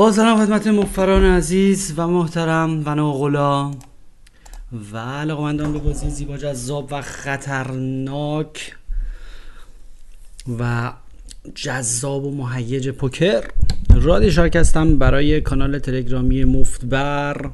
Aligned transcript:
با 0.00 0.12
سلام 0.12 0.46
خدمت 0.46 0.66
مفران 0.66 1.24
عزیز 1.24 1.94
و 1.96 2.06
محترم 2.06 2.82
و 2.86 2.94
ناغلا 2.94 3.70
و 4.92 4.98
علاقمندان 4.98 5.72
به 5.72 5.78
بازی 5.78 6.10
زیبا 6.10 6.36
جذاب 6.36 6.88
و 6.90 7.02
خطرناک 7.02 8.76
و 10.58 10.92
جذاب 11.54 12.24
و 12.24 12.36
مهیج 12.36 12.88
پوکر. 12.88 13.44
رادی 13.94 14.30
شارک 14.30 14.56
هستم 14.56 14.98
برای 14.98 15.40
کانال 15.40 15.78
تلگرامی 15.78 16.44
مفتبر. 16.44 17.50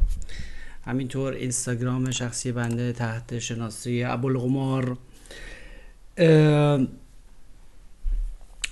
همینطور 0.85 1.33
اینستاگرام 1.33 2.11
شخصی 2.11 2.53
بنده 2.53 2.93
تحت 2.93 3.39
شناسی 3.39 4.05
ابوالقمار. 4.05 4.97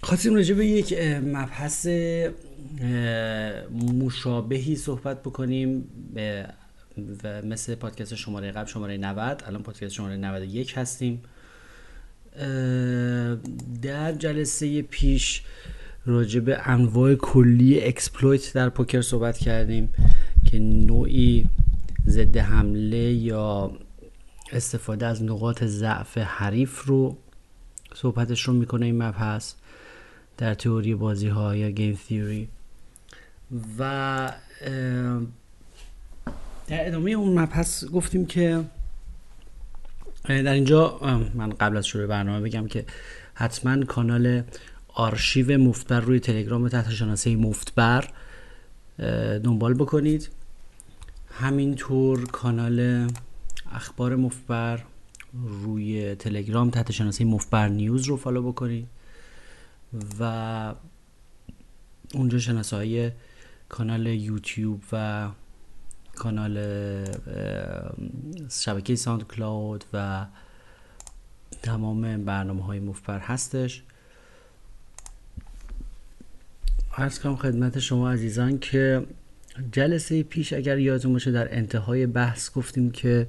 خواستیم 0.03 0.35
راجع 0.35 0.55
به 0.55 0.67
یک 0.67 0.99
مبحث 1.25 1.87
مشابهی 3.73 4.77
صحبت 4.77 5.23
بکنیم 5.23 5.85
و 7.25 7.43
مثل 7.43 7.75
پادکست 7.75 8.15
شماره 8.15 8.53
قبل 8.53 8.67
شماره 8.67 8.97
90 8.97 9.43
الان 9.47 9.63
پادکست 9.63 9.93
شماره 9.93 10.17
91 10.17 10.75
هستیم. 10.77 11.23
در 13.83 14.13
جلسه 14.13 14.83
پیش 14.83 15.43
راجع 16.07 16.41
به 16.41 16.69
انواع 16.69 17.15
کلی 17.15 17.81
exploit 17.85 18.53
در 18.53 18.69
پوکر 18.69 19.03
صحبت 19.03 19.39
کردیم 19.39 19.89
که 20.45 20.59
نوعی 20.59 21.47
ضد 22.07 22.37
حمله 22.37 23.13
یا 23.13 23.71
استفاده 24.53 25.07
از 25.07 25.23
نقاط 25.23 25.65
ضعف 25.65 26.19
حریف 26.19 26.85
رو 26.85 27.17
صحبتش 27.95 28.43
رو 28.43 28.55
می‌کنه 28.55 28.87
این 28.87 29.03
مبحث. 29.03 29.55
در 30.39 30.55
تئوری 30.55 30.95
بازی 30.95 31.29
ها 31.29 31.57
یا 31.57 31.71
گیم 31.71 31.99
تیوری 32.09 32.49
و 33.79 34.33
در 36.67 36.87
ادامه 36.87 37.11
اون 37.11 37.39
مبحث 37.39 37.85
گفتیم 37.85 38.27
که 38.27 38.65
در 40.25 40.53
اینجا 40.53 40.99
من 41.35 41.51
قبل 41.51 41.77
از 41.77 41.87
شروع 41.87 42.07
برنامه 42.07 42.41
بگم 42.41 42.67
که 42.67 42.85
حتما 43.35 43.85
کانال 43.85 44.43
آرشیو 44.89 45.59
مفتبر 45.59 46.01
روی 46.01 46.21
تلگرام 46.21 46.69
تحت 46.69 46.91
شناسه 46.91 47.37
مفتبر 47.37 48.09
دنبال 49.45 49.75
بکنید. 49.75 50.29
همینطور 51.31 52.27
کانال 52.27 53.09
اخبار 53.73 54.17
مفتبر 54.17 54.83
روی 55.63 56.15
تلگرام 56.15 56.71
تحت 56.71 56.93
شناسه 56.93 57.25
مفتبر 57.25 57.69
نیوز 57.69 58.05
رو 58.05 58.17
follow 58.17 58.53
بکنید. 58.53 58.87
و 60.21 60.75
اونجا 62.15 62.39
شناسه 62.39 62.77
های 62.77 63.11
کانال 63.69 64.07
یوتیوب 64.07 64.83
و 64.93 65.29
کانال 66.15 66.59
شبکه 68.51 68.97
ساند 68.97 69.27
کلاود 69.27 69.85
و 69.93 70.27
تمام 71.63 72.25
برنامه 72.25 72.65
های 72.65 72.81
مفتبر 72.81 73.19
هستش. 73.19 73.83
عرض 76.97 77.19
کنم 77.19 77.37
خدمت 77.37 77.79
شما 77.79 78.11
عزیزان 78.11 78.59
که 78.59 79.07
جلسه 79.73 80.23
پیش 80.23 80.53
اگر 80.53 80.79
یادتون 80.79 81.13
باشه 81.13 81.31
در 81.31 81.57
انتهای 81.57 82.07
بحث 82.07 82.51
گفتیم 82.51 82.91
که 82.91 83.27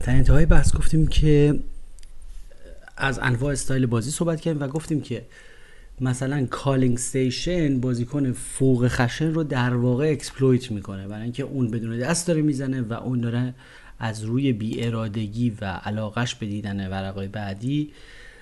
در 0.00 0.10
انتهای 0.10 0.46
بحث 0.46 0.74
گفتیم 0.74 1.06
که 1.06 1.60
از 2.96 3.18
انواع 3.22 3.52
استایل 3.52 3.86
بازی 3.86 4.10
صحبت 4.10 4.40
کردیم 4.40 4.62
و 4.62 4.68
گفتیم 4.68 5.00
که 5.00 5.26
مثلا 6.00 6.46
calling 6.46 6.98
station 6.98 7.80
بازیکن 7.80 8.32
فوق 8.32 8.88
خشن 8.88 9.34
رو 9.34 9.44
در 9.44 9.74
واقع 9.74 10.10
exploit 10.10 10.70
می‌کنه. 10.70 11.08
برای 11.08 11.22
اینکه 11.22 11.42
اون 11.42 11.70
بدون 11.70 11.98
دست 11.98 12.26
داره 12.26 12.42
می‌زنه 12.42 12.82
و 12.82 12.92
اون 12.92 13.20
داره 13.20 13.54
از 13.98 14.24
روی 14.24 14.52
بی 14.52 14.84
ارادگی 14.84 15.56
و 15.60 15.64
علاقش 15.64 16.34
به 16.34 16.46
دیدن 16.46 16.88
ورقای 16.88 17.28
بعدی 17.28 17.92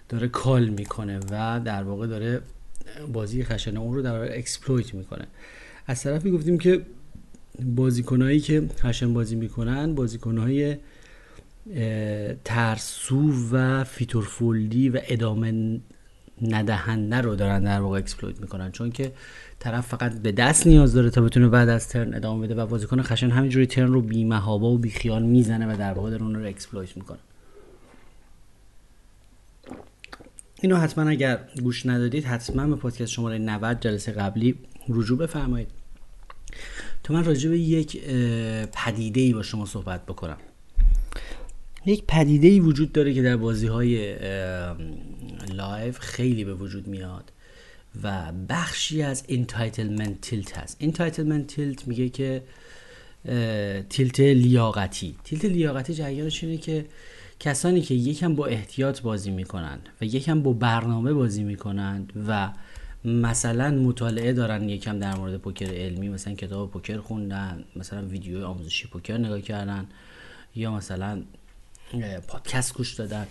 داره 0.09 0.28
call 0.28 0.69
می‌کنه 0.69 1.21
و 1.31 1.61
در 1.65 1.82
واقع 1.82 2.06
داره 2.06 2.41
بازی 3.12 3.44
خشن 3.44 3.77
اون 3.77 3.94
رو 3.94 4.03
در 4.03 4.12
واقع 4.12 4.31
exploit 4.32 4.94
می‌کنه. 4.94 5.27
از 5.87 6.03
طرفی 6.03 6.31
گفتیم 6.31 6.59
که 6.59 6.82
بازیکنهایی 7.65 8.41
که 8.41 8.69
خشن 8.78 9.15
بازی 9.15 9.37
می‌کنن 9.37 9.94
بازیکنهای 9.94 10.77
ترسو 12.44 13.32
و 13.53 13.84
fit 13.84 14.16
or 14.16 14.36
fold 14.36 14.78
ی 14.78 14.88
و 14.88 15.00
ادامه 15.08 15.81
ندهنده 16.42 17.16
رو 17.16 17.36
دارن 17.36 17.64
در 17.64 17.81
واقع 17.81 17.98
exploit 17.98 18.41
می‌کنن. 18.41 18.72
چون 18.72 18.91
که 18.91 19.12
طرف 19.58 19.86
فقط 19.86 20.12
به 20.12 20.32
دست 20.32 20.66
نیاز 20.66 20.92
داره 20.92 21.10
تا 21.10 21.20
بتونه 21.20 21.48
بعد 21.48 21.69
از 21.69 21.88
turn 21.88 22.14
ادامه 22.14 22.47
بده 22.47 22.54
و 22.54 22.66
بازیکن 22.66 23.03
خشن 23.03 23.31
همینجوری 23.31 23.66
turn 23.66 23.92
رو 23.92 24.03
بی 24.03 24.25
و 24.25 24.76
بی 24.78 24.91
خیال 24.91 25.22
می‌زنه 25.22 25.75
و 25.75 25.76
در 25.76 25.92
واقع 25.92 26.10
داره 26.10 26.22
اون 26.22 26.34
رو 26.34 26.47
exploit 26.47 26.97
می‌کنه. 26.97 27.19
اینو 30.62 30.76
حتما 30.76 31.10
اگر 31.10 31.38
گوش 31.62 31.87
ندادید 31.87 32.25
حتما 32.25 32.66
به 32.66 32.76
پادکست 32.76 33.12
شماره 33.12 33.38
90 33.38 33.81
جلسه 33.81 34.12
قبلی 34.12 34.54
رجوع 34.88 35.19
بفرمایید. 35.19 35.69
تا 37.02 37.14
من 37.14 37.25
راجع 37.25 37.50
به 37.50 37.58
یک 37.58 38.04
پدیده 38.72 39.20
ای 39.20 39.32
با 39.32 39.42
شما 39.42 39.66
صحبت 39.66 40.06
بکنم. 40.06 40.37
یک 41.86 42.04
پدیده 42.08 42.48
ای 42.48 42.60
وجود 42.60 42.92
داره 42.92 43.14
که 43.14 43.22
در 43.22 43.36
بازی 43.36 43.66
های 43.66 44.16
live 45.54 45.98
خیلی 45.98 46.44
به 46.44 46.54
وجود 46.54 46.86
میاد 46.86 47.32
و 48.02 48.32
بخشی 48.48 49.02
از 49.02 49.24
entitlement 49.28 50.20
tilt 50.20 50.58
هست. 50.58 50.76
entitlement 50.81 51.47
tilt 51.47 51.88
میگه 51.88 52.08
که 52.08 52.42
tilt 53.88 54.20
لیاقتی. 54.20 55.16
tilt 55.25 55.44
لیاقتی 55.44 55.94
جریانش 55.94 56.44
اینه 56.44 56.56
که 56.56 56.86
کسانی 57.40 57.80
که 57.80 57.94
یکم 57.94 58.34
با 58.34 58.46
احتیاط 58.46 59.00
بازی 59.00 59.30
می‌کنند 59.30 59.88
و 60.00 60.04
یکم 60.04 60.42
با 60.42 60.52
برنامه 60.52 61.12
بازی 61.12 61.44
می‌کنند 61.44 62.12
و 62.28 62.50
مثلا 63.04 63.70
مطالعه 63.70 64.32
دارن 64.32 64.69
یکم 64.69 64.98
در 64.98 65.16
مورد 65.16 65.36
پوکر 65.36 65.66
علمی 65.66 66.08
مثلا 66.08 66.34
کتاب 66.34 66.70
پوکر 66.70 66.98
خوندن 66.98 67.64
مثلا 67.76 68.06
ویدیو 68.06 68.46
آموزشی 68.46 68.88
پوکر 68.88 69.19
نگاه 69.19 69.40
کردن 69.40 69.86
یا 70.54 70.72
مثلا 70.72 71.22
پادکست 72.28 72.74
گوش 72.74 72.94
دادن. 72.94 73.26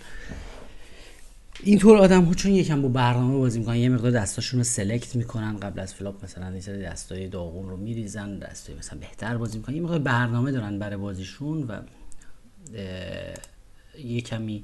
اینطور 1.64 1.98
آدم 1.98 2.24
ها 2.24 2.34
چون 2.34 2.52
یکم 2.52 2.82
با 2.82 2.88
برنامه 2.88 3.38
بازی 3.38 3.60
می‌کنن 3.60 3.76
یه 3.76 3.90
مقدار 3.90 4.12
دستاشون 4.12 4.60
رو 4.60 4.64
select 4.64 5.16
می‌کنن. 5.16 5.58
قبل 5.58 5.80
از 5.80 5.94
flop 5.94 6.24
مثلا 6.24 6.48
این 6.48 6.62
سری 6.62 6.82
دستای 6.82 7.28
داغون 7.28 7.70
رو 7.70 7.78
میریزن 7.78 8.40
دستای 8.40 8.76
مثلا 8.76 9.00
بهتر 9.00 9.38
بازی 9.38 9.58
می‌کنن. 9.58 9.76
یه 9.76 9.82
مقدار 9.82 10.00
برنامه 10.00 10.52
دارن 10.52 10.80
برای 10.80 10.98
بازیشون 10.98 11.64
و 11.64 11.82
یه 14.04 14.22
کمی 14.22 14.64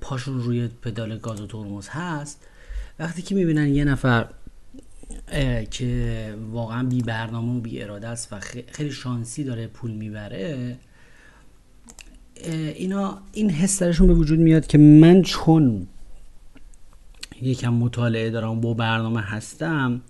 پاشون 0.00 0.40
روی 0.40 0.68
پدال 0.82 1.18
گاز 1.18 1.40
و 1.40 1.46
ترمز 1.46 1.88
هست. 1.88 2.40
وقتی 2.98 3.22
که 3.22 3.34
می‌بینن 3.34 3.68
یه 3.68 3.84
نفر 3.84 4.28
که 5.70 6.34
واقعا 6.50 6.82
بی 6.82 7.02
برنامه 7.02 7.58
و 7.58 7.60
بی 7.60 7.82
اراده 7.82 8.08
است 8.08 8.32
و 8.32 8.40
خیلی 8.72 8.92
شانسی 8.92 9.44
داره 9.44 9.66
پول 9.66 9.90
می‌بره 9.90 10.76
اینا 12.74 13.18
این 13.32 13.50
حس 13.50 13.82
درشون 13.82 14.06
به 14.06 14.14
وجود 14.14 14.38
میاد 14.38 14.66
که 14.66 14.78
من 14.78 15.22
چون 15.22 15.86
یکم 17.42 17.74
مطالعه 17.74 18.30
دارم 18.30 18.60
با 18.60 18.74
برنامه 18.74 19.20
هستم 19.20 20.00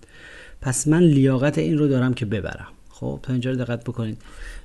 پس 0.61 0.87
من 0.87 1.03
لیاقت 1.03 1.57
این 1.57 1.77
رو 1.77 1.87
دارم 1.87 2.13
که 2.13 2.25
ببرم. 2.25 2.67
خب 2.89 3.19
تا 3.23 3.33
اینجا 3.33 3.51
رو 3.51 3.57
دقت 3.57 3.83
بکنید. 3.83 4.21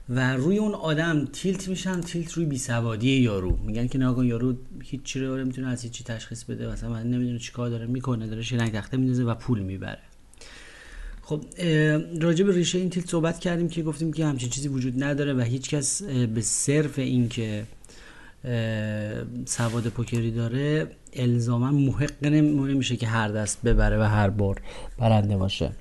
و 0.08 0.36
روی 0.36 0.58
اون 0.58 0.74
آدم 0.74 1.24
تیلت 1.32 1.68
میشن 1.68 2.00
تیلت 2.00 2.32
روی 2.32 2.46
بیسوادی 2.46 3.10
یارو. 3.10 3.58
میگن 3.66 3.86
که 3.86 3.98
نگاه 3.98 4.26
یارو 4.26 4.54
هیچ 4.82 5.02
چی 5.02 5.20
رو 5.20 5.44
می‌تونه 5.44 5.68
از 5.68 5.82
هیچی 5.82 6.04
تشخیص 6.04 6.44
بده 6.44 6.72
مثلا 6.72 6.90
من 6.90 7.10
نمی‌دونه 7.10 7.38
چیکار 7.38 7.68
داره 7.68 7.86
می‌کنه 7.86 8.26
داره 8.26 8.42
شیلنگ 8.42 8.72
تخته 8.72 8.96
میندازه 8.96 9.24
و 9.24 9.34
پول 9.34 9.58
می‌بره. 9.58 9.98
خب 11.24 11.44
راجع 12.20 12.44
به 12.44 12.52
ریشه 12.52 12.78
این 12.78 12.90
تیلت 12.90 13.10
صحبت 13.10 13.38
کردیم 13.38 13.68
که 13.68 13.82
گفتیم 13.82 14.12
که 14.12 14.26
همچین 14.26 14.48
چیزی 14.48 14.68
وجود 14.68 15.04
نداره 15.04 15.34
و 15.34 15.40
هیچکس 15.40 16.02
به 16.02 16.40
صرف 16.40 16.98
اینکه 16.98 17.66
سواد 19.46 19.88
پوکری 19.88 20.30
داره 20.30 20.90
الزاما 21.12 21.70
محق 21.70 22.24
نمیشه 22.26 22.96
که 22.96 23.06
هر 23.06 23.28
دست 23.28 23.62
ببره 23.62 23.98
و 23.98 24.02
هر 24.02 24.30
بار 24.30 24.60
برنده 24.98 25.36
باشه. 25.36 25.72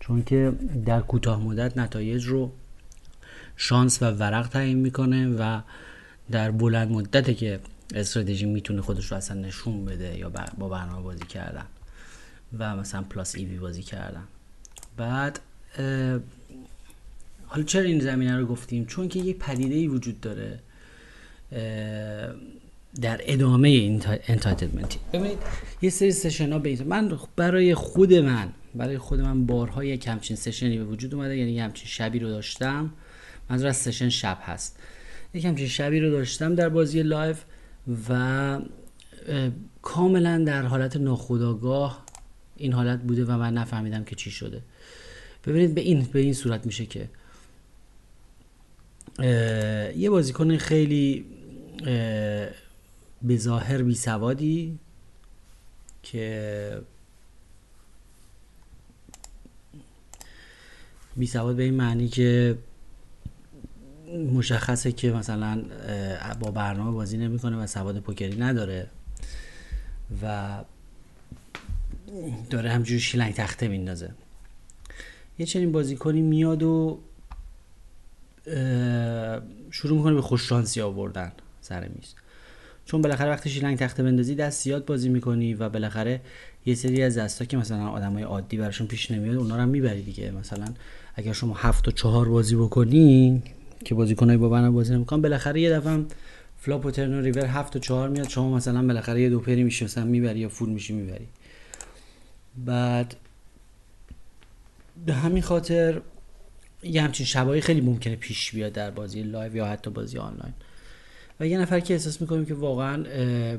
چون 0.00 0.22
که 0.24 0.52
در 0.86 1.00
کوتاه 1.00 1.42
مدت 1.42 1.78
نتایج 1.78 2.24
رو 2.24 2.52
شانس 3.56 4.02
و 4.02 4.10
ورق 4.10 4.48
تعیین 4.48 4.78
می‌کنه 4.78 5.28
و 5.28 5.60
در 6.30 6.50
بلند 6.50 6.90
مدته 6.90 7.34
که 7.34 7.60
استراتژی 7.94 8.46
می‌تونه 8.46 8.82
خودش 8.82 9.06
رو 9.06 9.16
اصلا 9.16 9.40
نشون 9.40 9.84
بده 9.84 10.18
یا 10.18 10.32
با 10.58 10.68
برنامه 10.68 11.02
بازی 11.02 11.24
کردن 11.24 11.66
و 12.58 12.76
مثلا 12.76 13.02
پلاس 13.02 13.34
ایوی 13.34 13.58
بازی 13.58 13.82
کردن. 13.82 14.24
بعد 14.98 15.40
حالا 17.46 17.62
چرا 17.66 17.82
این 17.82 18.00
زمینه 18.00 18.36
رو 18.36 18.46
گفتیم؟ 18.46 18.84
چون 18.84 19.08
که 19.08 19.18
یک 19.18 19.38
پدیده 19.38 19.74
ای 19.74 19.88
وجود 19.88 20.20
داره 20.20 20.58
در 23.00 23.20
ادامه 23.22 23.68
این 23.68 23.98
ببینید 25.12 25.38
یه 25.82 25.90
سری 25.90 26.12
session 26.12 26.52
ها 26.52 26.58
به 26.58 26.84
من 26.84 27.18
برای 27.36 27.74
خود 27.74 28.14
من 28.14 28.48
برای 28.74 28.98
خود 28.98 29.20
من 29.20 29.46
بارها 29.46 29.84
یک 29.84 30.08
همچین 30.08 30.36
session 30.36 30.73
ی 30.73 30.78
به 30.78 30.84
وجود 30.84 31.14
اومده 31.14 31.36
یعنی 31.36 31.52
یه 31.52 31.64
همچین 31.64 31.86
شبی 31.86 32.18
رو 32.18 32.28
داشتم. 32.28 32.92
منظور 33.50 33.68
از 33.68 33.76
session 33.76 34.08
شب 34.08 34.38
هست. 34.42 34.78
یک 35.34 35.44
همچین 35.44 35.66
شبی 35.68 36.00
رو 36.00 36.10
داشتم 36.10 36.54
در 36.54 36.68
بازی 36.68 37.02
live 37.02 37.44
و 38.08 38.60
کاملا 39.82 40.38
در 40.38 40.62
حالت 40.62 40.96
ناخودآگاه 40.96 42.04
این 42.56 42.72
حالت 42.72 43.00
بوده 43.02 43.24
و 43.24 43.36
من 43.36 43.54
نفهمیدم 43.54 44.04
که 44.04 44.16
چی 44.16 44.30
شده. 44.30 44.62
ببینید 45.46 45.74
به 45.74 45.80
این 45.80 46.02
به 46.12 46.20
این 46.20 46.34
صورت 46.34 46.66
میشه 46.66 46.86
که 46.86 47.08
یه 49.96 50.10
بازیکن 50.10 50.56
خیلی 50.56 51.24
به 53.22 53.36
ظاهر 53.36 53.82
بی 53.82 53.94
سوادی 53.94 54.78
که 56.02 56.80
بی 61.16 61.26
سواد 61.26 61.56
به 61.56 61.62
این 61.62 61.74
معنی 61.74 62.08
که 62.08 62.58
مشخصه 64.32 64.92
که 64.92 65.12
مثلا 65.12 65.62
با 66.40 66.50
برنامه 66.50 66.90
بازی 66.90 67.16
نمی‌کنه 67.16 67.56
و 67.56 67.66
سواد 67.66 68.00
پوکری 68.00 68.36
نداره 68.38 68.86
و 70.22 70.58
داره 72.50 72.70
همجوری 72.70 73.00
شیلنگ 73.00 73.34
تخته 73.34 73.68
میندازه. 73.68 74.10
یه 75.38 75.46
چنین 75.46 75.72
بازیکنی 75.72 76.22
میاد 76.22 76.62
و 76.62 76.98
شروع 79.70 79.96
می‌کنه 79.96 80.14
به 80.14 80.22
خوش‌شانسی 80.22 80.80
آوردن 80.80 81.32
سر 81.60 81.88
میز. 81.88 82.14
چون 82.84 83.02
بالاخره 83.02 83.30
وقتی 83.30 83.50
شیلنگ 83.50 83.78
تخته 83.78 84.02
بندازی 84.02 84.34
دست 84.34 84.62
زیاد 84.62 84.84
بازی 84.84 85.08
می‌کنی 85.08 85.54
و 85.54 85.68
بالاخره 85.68 86.20
یه 86.66 86.74
سری 86.74 87.02
از 87.02 87.18
دستا 87.18 87.44
که 87.44 87.56
مثلا 87.56 87.88
آدمای 87.88 88.22
عادی 88.22 88.56
براشون 88.56 88.86
پیش 88.86 89.10
نمیاد 89.10 89.36
اونا 89.36 89.56
رو 89.56 89.62
هم 89.62 89.68
می‌بری 89.68 90.02
دیگه. 90.02 90.30
مثلا 90.30 90.66
اگر 91.14 91.32
شما 91.32 91.54
هفت 91.54 91.88
و 91.88 91.90
چهار 91.90 92.28
بازی 92.28 92.56
بکنی 92.56 93.42
که 93.84 93.94
بازیکنای 93.94 94.36
با 94.36 94.48
برنامه 94.48 94.74
بازی 94.74 94.94
نمی‌کنن 94.94 95.22
بالاخره 95.22 95.60
یه 95.60 95.70
دفعه 95.70 96.04
flop 96.56 96.86
و 96.86 96.90
turn 96.90 97.14
و 97.14 97.20
river 97.20 97.46
هفت 97.46 97.76
و 97.76 97.78
چهار 97.78 98.08
میاد 98.08 98.28
شما 98.28 98.56
مثلا 98.56 98.82
بالاخره 98.86 99.22
یه 99.22 99.30
دو 99.30 99.40
پری 99.40 99.64
میشه 99.64 99.84
مثلا 99.84 100.04
می‌بری 100.04 100.40
یا 100.40 100.48
full 100.48 100.68
میشی 100.68 100.92
می‌بری. 100.92 101.26
بعد 102.66 103.16
به 105.06 105.14
همین 105.14 105.42
خاطر 105.42 106.00
یه 106.82 107.02
همچین 107.02 107.26
شبایی 107.26 107.60
خیلی 107.60 107.80
ممکنه 107.80 108.16
پیش 108.16 108.52
بیاد 108.52 108.72
در 108.72 108.90
بازی 108.90 109.22
live 109.22 109.56
یا 109.56 109.66
حتی 109.66 109.90
بازی 109.90 110.18
آنلاین. 110.18 110.54
و 111.40 111.46
یه 111.46 111.58
نفر 111.58 111.80
که 111.80 111.94
احساس 111.94 112.20
می‌کنیم 112.20 112.44
که 112.44 112.54
واقعا 112.54 113.02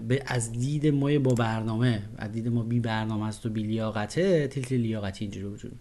به 0.07 0.23
از 0.25 0.51
دید 0.51 0.87
ما 0.87 1.19
با 1.19 1.33
برنامه 1.33 2.01
از 2.17 2.31
دید 2.31 2.47
ما 2.47 2.63
بی 2.63 2.79
برنامه 2.79 3.27
است 3.27 3.45
و 3.45 3.49
بی 3.49 3.63
لیاقته 3.63 4.47
tilt 4.47 4.71
لیاقتی 4.71 5.25
اینجوری 5.25 5.45
وجود 5.45 5.71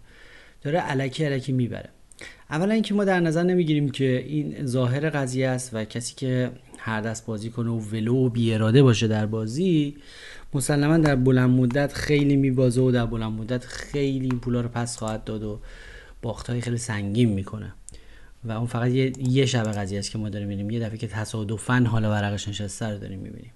داره 0.61 0.79
الکی 0.79 1.23
الکی 1.23 1.51
می‌بره. 1.51 1.89
اولا 2.49 2.73
اینکه 2.73 2.93
ما 2.93 3.03
در 3.03 3.19
نظر 3.19 3.43
نمی‌گیریم 3.43 3.89
که 3.89 4.25
این 4.27 4.65
ظاهر 4.65 5.09
قضیه 5.09 5.47
است 5.47 5.69
و 5.73 5.85
کسی 5.85 6.15
که 6.15 6.51
هر 6.77 7.01
دست 7.01 7.25
بازی 7.25 7.49
کنه 7.49 7.69
و 7.69 7.79
ولو 7.79 8.29
بی 8.29 8.53
اراده 8.53 8.83
باشه 8.83 9.07
در 9.07 9.25
بازی 9.25 9.97
مسلما 10.53 10.97
در 10.97 11.15
بلند 11.15 11.49
مدت 11.49 11.93
خیلی 11.93 12.35
میبازه 12.35 12.81
و 12.81 12.91
در 12.91 13.05
بلند 13.05 13.31
مدت 13.31 13.65
خیلی 13.65 14.25
این 14.25 14.39
پولا 14.39 14.61
رو 14.61 14.69
پس 14.69 14.97
خواهد 14.97 15.23
داد 15.23 15.43
و 15.43 15.59
باخت 16.21 16.49
های 16.49 16.61
خیلی 16.61 16.77
سنگین 16.77 17.29
می‌کنه. 17.29 17.73
و 18.43 18.51
اون 18.51 18.67
فقط 18.67 18.91
یه, 18.91 19.13
یه 19.29 19.45
شب 19.45 19.63
قضیه 19.63 19.99
است 19.99 20.11
که 20.11 20.17
ما 20.17 20.29
داریم 20.29 20.47
می‌بینیم 20.47 20.71
یه 20.71 20.79
دفعه 20.79 20.97
که 20.97 21.07
تصادفا 21.07 21.85
حالا 21.87 22.11
ورقش 22.11 22.47
نشسته 22.47 22.87
رو 22.87 22.97
داریم 22.97 23.19
می‌بینیم. 23.19 23.51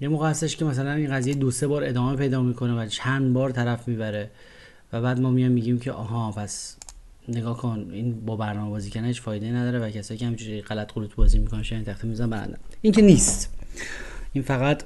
یه 0.00 0.08
موقع 0.08 0.28
هستش 0.30 0.56
که 0.56 0.64
مثلا 0.64 0.92
این 0.92 1.10
قضیه 1.10 1.34
دو 1.34 1.50
سه 1.50 1.66
بار 1.66 1.84
ادامه 1.84 2.16
پیدا 2.16 2.42
می‌کنه 2.42 2.82
و 2.82 2.86
چند 2.86 3.32
بار 3.32 3.50
طرف 3.50 3.88
می‌بره 3.88 4.30
و 4.92 5.02
بعد 5.02 5.20
ما 5.20 5.30
میایم 5.30 5.52
میگیم 5.52 5.78
که 5.78 5.92
آها 5.92 6.32
پس 6.32 6.76
نگاه 7.28 7.56
کن 7.56 7.90
این 7.92 8.20
با 8.26 8.36
برنامه 8.36 8.70
بازی 8.70 8.90
کنه 8.90 9.06
هیچ 9.06 9.20
فایده 9.20 9.46
نداره 9.46 9.78
و 9.78 9.90
کسایی 9.90 10.18
که 10.18 10.26
همینجوری 10.26 10.60
غلط 10.60 10.92
غلط 10.92 11.14
بازی 11.14 11.38
می‌کنن 11.38 11.62
شاید 11.62 11.84
تخته 11.84 12.06
می‌زنن. 12.06 12.30
برندن 12.30 12.58
این 12.82 12.92
که 12.92 13.02
نیست. 13.02 13.54
این 14.32 14.44
فقط 14.44 14.82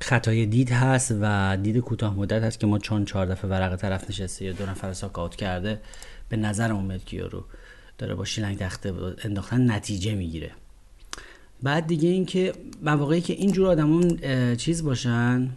خطای 0.00 0.46
دید 0.46 0.70
هست 0.70 1.14
و 1.20 1.56
دید 1.62 1.78
کوتاه 1.78 2.14
مدت 2.14 2.42
هست 2.42 2.60
که 2.60 2.66
ما 2.66 2.78
چون 2.78 3.04
چهار 3.04 3.26
دفعه 3.26 3.50
ورق 3.50 3.76
طرف 3.76 4.10
نشسته 4.10 4.44
یا 4.44 4.52
دو 4.52 4.66
نفر 4.66 4.92
ساکاوت 4.92 5.36
کرده 5.36 5.80
به 6.28 6.36
نظر 6.36 6.72
اومد 6.72 7.04
که 7.04 7.22
رو 7.22 7.44
داره 7.98 8.14
با 8.14 8.24
شیلنگ 8.24 8.58
تخته 8.58 8.94
انداختن 9.24 9.70
نتیجه 9.70 10.14
می‌گیره. 10.14 10.50
بعد 11.62 11.86
دیگه 11.86 12.08
اینکه 12.08 12.52
مواقعی 12.82 13.20
که 13.20 13.32
اینجور 13.32 13.66
آدمون 13.66 14.16
چیز 14.56 14.84
باشن 14.84 15.48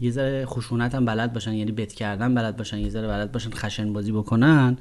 یه 0.00 0.10
ذره 0.10 0.46
خشونت 0.46 0.94
هم 0.94 1.04
بلد 1.04 1.32
باشن 1.32 1.52
یعنی 1.52 1.72
بت 1.72 1.92
کردن 1.92 2.34
بلد 2.34 2.56
باشن 2.56 2.78
یه 2.78 2.88
ذره 2.88 3.08
بلد 3.08 3.32
باشن 3.32 3.50
خشن 3.50 3.92
بازی 3.92 4.12
بکنن 4.12 4.76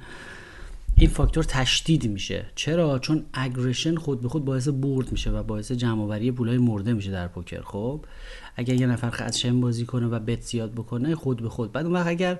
این 0.98 1.10
فاکتور 1.10 1.44
تشدید 1.44 2.08
میشه. 2.08 2.46
چرا؟ 2.56 3.00
چون 3.00 3.26
اگریشن 3.34 3.96
خود 3.96 4.22
به 4.22 4.30
خود 4.30 4.46
باعث 4.46 4.68
برد 4.68 5.12
میشه 5.12 5.32
و 5.32 5.44
باعث 5.44 5.72
جمع 5.72 6.02
آوری 6.02 6.32
پولای 6.32 6.58
مرده 6.58 6.94
میشه 6.94 7.12
در 7.12 7.28
پوکر. 7.28 7.62
خب 7.62 8.06
اگر 8.56 8.74
یه 8.74 8.88
نفر 8.88 9.10
خشن 9.10 9.62
بازی 9.62 9.86
کنه 9.86 10.08
و 10.08 10.20
بت 10.20 10.42
زیاد 10.42 10.72
بکنه 10.72 11.16
خود 11.16 11.42
به 11.42 11.50
خود. 11.50 11.72
بعد 11.72 11.86
اون 11.86 11.96
وقت 11.96 12.08
اگر 12.08 12.40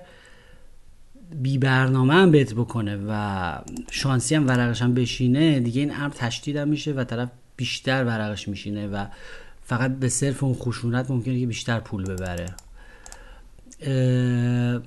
بی 1.42 1.58
برنامه 1.58 2.14
هم 2.14 2.30
بت 2.30 2.54
بکنه 2.54 2.98
و 3.08 3.52
شانسی 3.90 4.34
هم 4.34 4.46
ورقش 4.46 4.82
هم 4.82 4.94
بشینه 4.94 5.60
دیگه 5.60 5.80
این 5.80 5.94
امر 5.94 6.14
تشدید 6.14 6.56
هم 6.56 6.68
میشه 6.68 6.92
و 6.92 7.04
طرف 7.04 7.28
بیشتر 7.56 8.04
ورقش 8.04 8.48
میشینه 8.48 8.88
و 8.88 9.06
فقط 9.62 9.98
به 9.98 10.08
صرف 10.08 10.42
اون 10.42 10.54
خشونت 10.54 11.10
ممکنه 11.10 11.40
که 11.40 11.46
بیشتر 11.46 11.80
پول 11.80 12.04
ببره. 12.04 12.46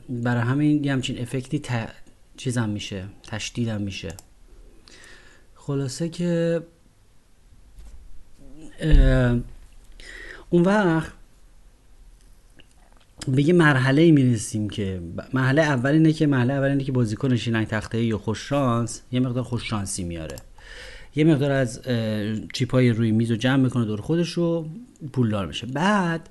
برای 0.10 0.42
همین 0.42 0.84
یه 0.84 0.94
همچین 0.94 1.22
افکتی. 1.22 1.62
چیزم 2.40 2.70
میشه 2.70 3.06
تشدیدم 3.24 3.82
میشه. 3.82 4.14
خلاصه 5.56 6.10
که 6.10 6.62
اون 10.50 10.64
وقت 10.64 11.12
به 13.28 13.48
یه 13.48 13.54
مرحله 13.54 14.12
می‌رسیم 14.12 14.70
که 14.70 15.02
مرحله 15.34 15.62
اول 15.62 15.92
اینه 15.92 16.14
که 16.14 16.28
مرحله 16.28 16.54
اول 16.54 16.68
اینه 16.68 16.84
که 16.84 16.92
بازیکن 16.92 17.36
شیلنگ 17.36 17.68
تخته 17.68 18.04
یا 18.04 18.18
خوش 18.18 18.50
شانس 18.50 19.02
یه 19.12 19.20
مقدار 19.20 19.44
خوش 19.44 19.70
شانسی 19.70 20.04
میاره. 20.04 20.36
یه 21.16 21.24
مقدار 21.24 21.52
از 21.52 21.82
چیپای 22.54 22.90
روی 22.90 23.12
میز 23.12 23.32
رو 23.32 23.38
جمع 23.38 23.64
می‌کنه 23.64 23.86
دور 23.86 24.02
خودش 24.02 24.30
رو 24.30 24.70
پولدار 25.14 25.46
میشه. 25.46 25.68
بعد 25.68 26.30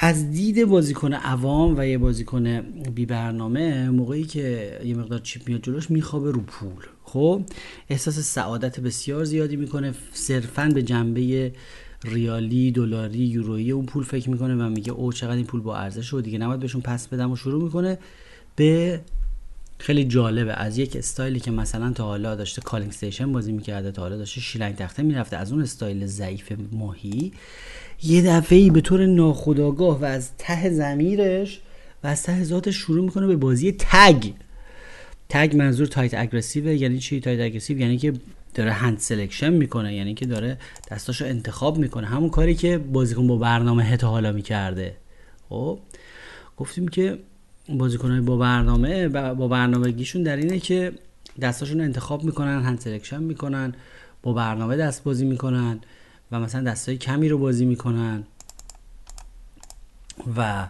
از 0.00 0.30
دید 0.30 0.64
بازیکن 0.64 1.12
عوام 1.12 1.74
و 1.78 1.86
یه 1.86 1.98
بازیکن 1.98 2.60
بی 2.94 3.06
برنامه 3.06 3.90
موقعی 3.90 4.24
که 4.24 4.78
یه 4.84 4.94
مقدار 4.94 5.18
چیپ 5.18 5.48
میاد 5.48 5.62
جلوش 5.62 5.90
میخوابه 5.90 6.30
رو 6.30 6.40
پول. 6.40 6.84
خب 7.04 7.42
احساس 7.88 8.18
سعادت 8.18 8.80
بسیار 8.80 9.24
زیادی 9.24 9.56
می‌کنه. 9.56 9.94
صرفا 10.12 10.70
به 10.74 10.82
جنبه 10.82 11.52
ریالی 12.04 12.70
دلاری 12.70 13.18
یورویی 13.18 13.70
اون 13.70 13.86
پول 13.86 14.04
فکر 14.04 14.30
می‌کنه 14.30 14.54
و 14.54 14.68
میگه 14.68 14.92
او 14.92 15.12
چقدر 15.12 15.36
این 15.36 15.44
پول 15.44 15.60
با 15.60 15.76
ارزش 15.76 16.14
و 16.14 16.20
دیگه 16.20 16.38
نباید 16.38 16.60
بهشون 16.60 16.80
پس 16.80 17.08
بدم 17.08 17.30
و 17.30 17.36
شروع 17.36 17.62
می‌کنه 17.62 17.98
به 18.56 19.00
خیلی 19.78 20.04
جالبه. 20.04 20.52
از 20.52 20.78
یک 20.78 20.96
استایلی 20.96 21.40
که 21.40 21.50
مثلا 21.50 21.92
تا 21.92 22.04
حالا 22.04 22.34
داشته 22.34 22.62
calling 22.62 22.90
station 22.90 23.32
بازی 23.32 23.52
می‌کرده 23.52 23.92
تا 23.92 24.02
حالا 24.02 24.16
داشته 24.16 24.40
شیلنگ 24.40 24.74
تخته 24.74 25.02
می‌رفته 25.02 25.36
از 25.36 25.52
اون 25.52 25.62
استایل 25.62 26.06
ضعیف 26.06 26.52
ماهی 26.72 27.32
یه 28.02 28.22
دفعه 28.22 28.58
ای 28.58 28.70
به 28.70 28.80
طور 28.80 29.06
ناخودآگاه 29.06 30.00
و 30.00 30.04
از 30.04 30.30
ته 30.38 30.70
ضمیرش 30.70 31.60
و 32.04 32.06
از 32.06 32.22
ته 32.22 32.44
ذاتش 32.44 32.76
شروع 32.76 33.04
می‌کنه 33.04 33.26
به 33.26 33.36
بازی 33.36 33.72
TAG. 33.78 34.24
TAG 35.28 35.56
منظور 35.56 35.86
tight 35.86 36.14
aggressive 36.14 36.66
یعنی 36.66 36.98
چی؟ 36.98 37.20
tight 37.20 37.40
aggressive 37.40 37.80
یعنی 37.80 37.98
که 37.98 38.12
داره 38.54 38.72
hand 38.72 38.98
selection 38.98 39.52
می‌کنه 39.52 39.94
یعنی 39.94 40.14
که 40.14 40.26
داره 40.26 40.58
دستاشو 40.90 41.24
انتخاب 41.24 41.78
می‌کنه. 41.78 42.06
همون 42.06 42.30
کاری 42.30 42.54
که 42.54 42.78
بازیکن 42.78 43.26
با 43.26 43.36
برنامهه 43.36 43.84
تا 43.84 44.04
حالا 44.04 44.32
می‌کرده. 44.32 44.96
خب 45.48 45.78
گفتیم 46.56 46.88
که 46.88 47.18
بازیکنهای 47.68 48.20
با 48.20 48.36
برنامه 48.36 49.08
با 49.08 49.48
برنامهگیشون 49.48 50.22
در 50.22 50.36
اینه 50.36 50.58
که 50.58 50.92
دستاشون 51.40 51.80
انتخاب 51.80 52.24
می‌کنن 52.24 52.62
hand 52.62 52.80
selection 52.80 53.22
می‌کنن 53.22 53.74
با 54.22 54.32
برنامه 54.32 54.76
دست 54.76 55.04
بازی 55.04 55.24
می‌کنن. 55.24 55.80
و 56.32 56.40
مثلا 56.40 56.62
دستای 56.62 56.96
کمی 56.96 57.28
رو 57.28 57.38
بازی 57.38 57.64
می‌کنن 57.64 58.24
و 60.36 60.68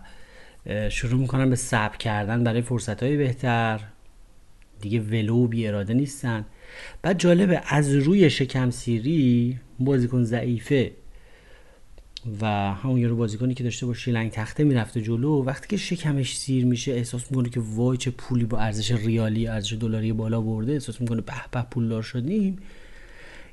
شروع 0.91 1.21
می‌کنن 1.21 1.51
به 1.51 1.57
صبر 1.57 1.97
کردن 1.97 2.45
برای 2.45 2.63
فرصت 2.63 3.03
های 3.03 3.17
بهتر. 3.17 3.81
دیگه 4.81 5.01
ولو 5.01 5.47
بی 5.47 5.67
اراده 5.67 5.95
نیستن. 5.95 6.45
بعد 7.03 7.19
جالبه 7.19 7.63
از 7.67 7.95
روی 7.95 8.31
شکم 8.31 8.71
سیری 8.71 9.59
بازیکن 9.79 10.25
ضعیفه 10.25 10.93
و 12.41 12.47
همون 12.75 12.99
یارو 12.99 13.17
بازیکنی 13.17 13.55
که 13.55 13.65
داشته 13.65 13.87
با 13.87 13.95
شیلنگ 13.95 14.31
تخته 14.31 14.65
می‌رفته 14.65 15.03
جلو 15.03 15.45
وقتی 15.45 15.69
که 15.69 15.77
شکمش 15.77 16.39
سیر 16.39 16.65
میشه 16.65 16.93
احساس 16.93 17.31
می‌کنه 17.31 17.51
که 17.51 17.61
وای 17.61 17.97
چه 17.97 18.11
پولی 18.11 18.45
با 18.45 18.59
ارزش 18.59 18.91
ریالی 18.91 19.47
ارزش 19.47 19.73
دلاری 19.73 20.13
بالا 20.13 20.41
برده 20.41 20.73
احساس 20.73 21.01
می‌کنه 21.01 21.21
به 21.21 21.33
به 21.51 21.63
پولدار 21.71 22.03
شدیم. 22.03 22.59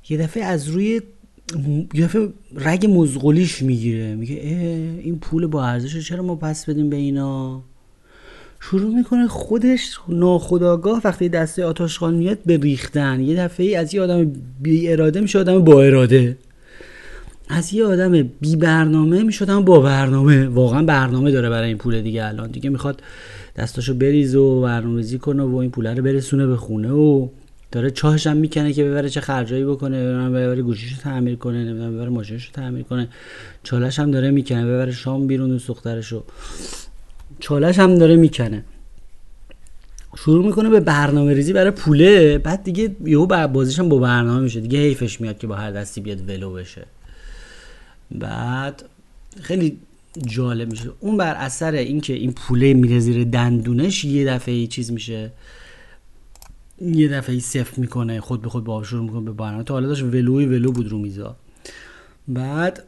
یه 0.10 0.18
دفعه 0.18 0.44
از 0.44 0.68
روی 0.68 1.02
یه 1.94 2.10
رگ 2.56 2.88
مزغولیش 2.90 3.62
می‌گیره. 3.62 4.16
میگه 4.16 4.36
این 5.04 5.20
پول 5.20 5.48
با 5.48 5.66
ارزش 5.66 6.08
چرا 6.08 6.24
ما 6.24 6.36
پس 6.36 6.70
بدیم 6.70 6.90
به 6.90 6.96
اینا؟ 6.96 7.62
شروع 8.60 8.96
می‌کنه 8.96 9.28
خودش 9.28 9.98
ناخداگاه 10.10 11.02
وقتی 11.04 11.30
دسته 11.30 11.66
آتاشخان 11.66 12.14
میاد 12.14 12.38
به 12.46 12.58
ریختن. 12.58 13.20
یه 13.20 13.36
دفعه 13.36 13.66
ای 13.66 13.76
از 13.76 13.94
یه 13.94 14.02
آدم 14.02 14.32
بی 14.62 14.90
اراده 14.92 15.22
میشه 15.22 15.40
آدم 15.40 15.64
با 15.64 15.84
اراده. 15.84 16.38
از 17.50 17.74
یه 17.74 17.86
آدم 17.86 18.30
بی 18.42 18.56
برنامه 18.56 19.24
میشه 19.24 19.46
آدم 19.46 19.66
با 19.66 19.80
برنامه. 19.80 20.48
واقعا 20.48 20.84
برنامه 20.84 21.32
داره 21.32 21.50
برای 21.50 21.68
این 21.68 21.78
پول 21.78 22.02
دیگه 22.02 22.26
الان. 22.26 22.52
دیگه 22.52 22.70
می‌خواد 22.70 23.02
دستاشو 23.58 23.94
بریز 23.94 24.36
و 24.36 24.62
برنامه‌ریزی 24.62 25.18
کنه 25.18 25.44
و 25.44 25.56
این 25.56 25.72
پول 25.72 25.88
رو 25.98 26.04
برسونه 26.04 26.48
به 26.48 26.58
خونه 26.58 26.92
و 26.92 27.28
داره 27.76 27.92
چاهش 27.92 28.28
هم 28.28 28.38
می‌کنه 28.38 28.74
که 28.74 28.84
ببره 28.84 29.10
چه 29.10 29.22
خرجایی 29.22 29.66
بکنه 29.66 30.30
ببره 30.30 30.62
گوشیشو 30.62 30.98
تعمیر 31.02 31.36
کنه 31.36 31.64
نمی‌دونم 31.64 31.94
ببره 31.94 32.10
ماشینشو 32.10 32.52
تعمیر 32.52 32.84
کنه. 32.84 33.08
چالش 33.64 34.00
هم 34.00 34.12
داره 34.12 34.32
می‌کنه 34.32 34.66
ببره 34.66 34.92
شام 34.92 35.28
بیرون 35.28 35.52
و 35.52 35.60
سخترشو 35.60 36.24
چالش 37.40 37.80
هم 37.80 37.98
داره 37.98 38.16
می‌کنه. 38.16 38.64
شروع 40.18 40.46
می‌کنه 40.46 40.70
به 40.70 40.80
برنامه 40.80 41.34
ریزی 41.34 41.54
برای 41.54 41.72
پوله 41.72 42.38
بعد 42.38 42.64
دیگه 42.64 42.96
یهو 43.06 43.48
بازیش 43.48 43.80
هم 43.80 43.90
با 43.90 44.00
برنامه 44.00 44.42
میشه. 44.42 44.60
دیگه 44.60 44.80
حیفش 44.80 45.22
میاد 45.22 45.38
که 45.38 45.48
با 45.48 45.56
هر 45.56 45.72
دستی 45.72 46.02
بیاد 46.02 46.30
ولو 46.30 46.54
بشه. 46.54 46.86
بعد 48.12 48.84
خیلی 49.42 49.78
جالب 50.28 50.72
میشه. 50.72 50.90
اون 51.00 51.18
بر 51.18 51.36
اثر 51.36 51.72
اینکه 51.74 52.14
این 52.14 52.34
پوله 52.34 52.74
میره 52.74 53.00
زیر 53.00 53.24
دندونش 53.24 54.06
یه 54.06 54.26
دفعه 54.26 54.68
چیز 54.68 54.92
میشه. 54.92 55.32
یه 56.82 57.08
دفعه 57.08 57.40
صفر 57.40 57.82
می‌کنه 57.82 58.22
خود 58.22 58.42
به 58.42 58.50
خود 58.50 58.64
با 58.64 58.84
شروع 58.84 59.04
می‌کنه 59.04 59.22
به 59.22 59.32
برنامه 59.32 59.64
تا 59.64 59.74
حالا 59.74 59.88
داشت 59.88 60.04
ولوی 60.04 60.46
ولو 60.46 60.72
بود 60.72 60.88
رو 60.88 60.98
میزا. 60.98 61.36
بعد 62.28 62.84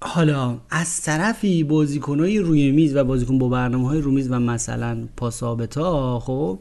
حالا 0.00 0.58
از 0.70 1.02
طرفی 1.02 1.64
بازیکنهای 1.64 2.38
روی 2.38 2.70
میز 2.70 2.96
و 2.96 3.04
بازیکن 3.04 3.38
با 3.38 3.48
برنامه 3.48 3.88
های 3.88 4.00
روی 4.00 4.14
میز 4.14 4.30
و 4.30 4.40
مثلا 4.40 4.98
پاسابتا 5.16 6.18
خب 6.20 6.58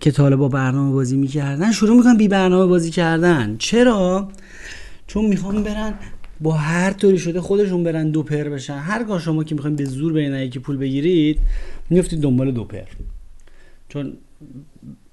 که 0.00 0.10
تا 0.10 0.36
با 0.36 0.48
برنامه 0.48 0.92
بازی 0.92 1.16
می‌کردن 1.16 1.72
شروع 1.72 1.96
می‌کنن 1.96 2.16
بی 2.16 2.28
برنامه 2.28 2.66
بازی 2.66 2.90
کردن. 2.90 3.56
چرا؟ 3.58 4.28
چون 5.06 5.24
می‌خوام 5.24 5.62
برن 5.62 5.94
با 6.40 6.52
هر 6.52 6.92
طوری 6.92 7.18
شده 7.18 7.40
خودشون 7.40 7.84
برن 7.84 8.10
دو 8.10 8.22
پر 8.22 8.44
بشن. 8.44 8.78
هرگاه 8.78 9.20
شما 9.20 9.44
که 9.44 9.54
می‌خوایم 9.54 9.76
به 9.76 9.84
زور 9.84 10.12
بین 10.12 10.34
یکی 10.34 10.58
پول 10.58 10.76
بگیرید 10.76 11.38
میفتید 11.90 12.20
دنبال 12.20 12.50
دو 12.50 12.64
پر. 12.64 12.78
چون 13.88 14.12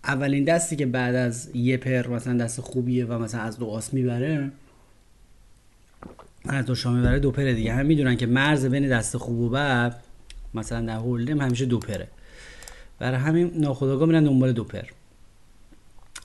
اولین 0.03 0.43
دستی 0.43 0.75
که 0.75 0.85
بعد 0.85 1.15
از 1.15 1.55
یه 1.55 1.77
پر 1.77 2.07
مثلا 2.07 2.37
دست 2.37 2.61
خوبیه 2.61 3.05
و 3.05 3.19
مثلا 3.19 3.41
از 3.41 3.57
دو 3.57 3.65
آس 3.65 3.93
می‌بره 3.93 4.51
از 6.45 6.65
دو 6.65 6.75
شام 6.75 6.95
می‌بره 6.95 7.19
دو 7.19 7.31
پره 7.31 7.53
دیگه. 7.53 7.73
هم 7.73 7.85
می‌دونن 7.85 8.17
که 8.17 8.25
مرز 8.25 8.65
بین 8.65 8.89
دست 8.89 9.17
خوب 9.17 9.39
و 9.39 9.49
بعد 9.49 10.03
مثلا 10.53 10.85
در 10.85 10.95
هولدم 10.95 11.41
همیشه 11.41 11.65
دو 11.65 11.79
پره. 11.79 12.07
برای 12.99 13.17
همین 13.17 13.51
ناخداگاه 13.55 14.07
میرن 14.07 14.23
دنبال 14.23 14.51
دو 14.51 14.63
پر. 14.63 14.83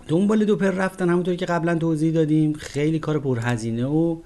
دنبال 0.08 0.44
دو 0.44 0.56
پر 0.56 0.70
رفتن 0.70 1.08
همونطوری 1.08 1.36
که 1.36 1.46
قبلا 1.46 1.74
توضیح 1.74 2.12
دادیم 2.12 2.52
خیلی 2.52 2.98
کار 2.98 3.18
پرهزینه 3.18 3.84
و 3.84 4.20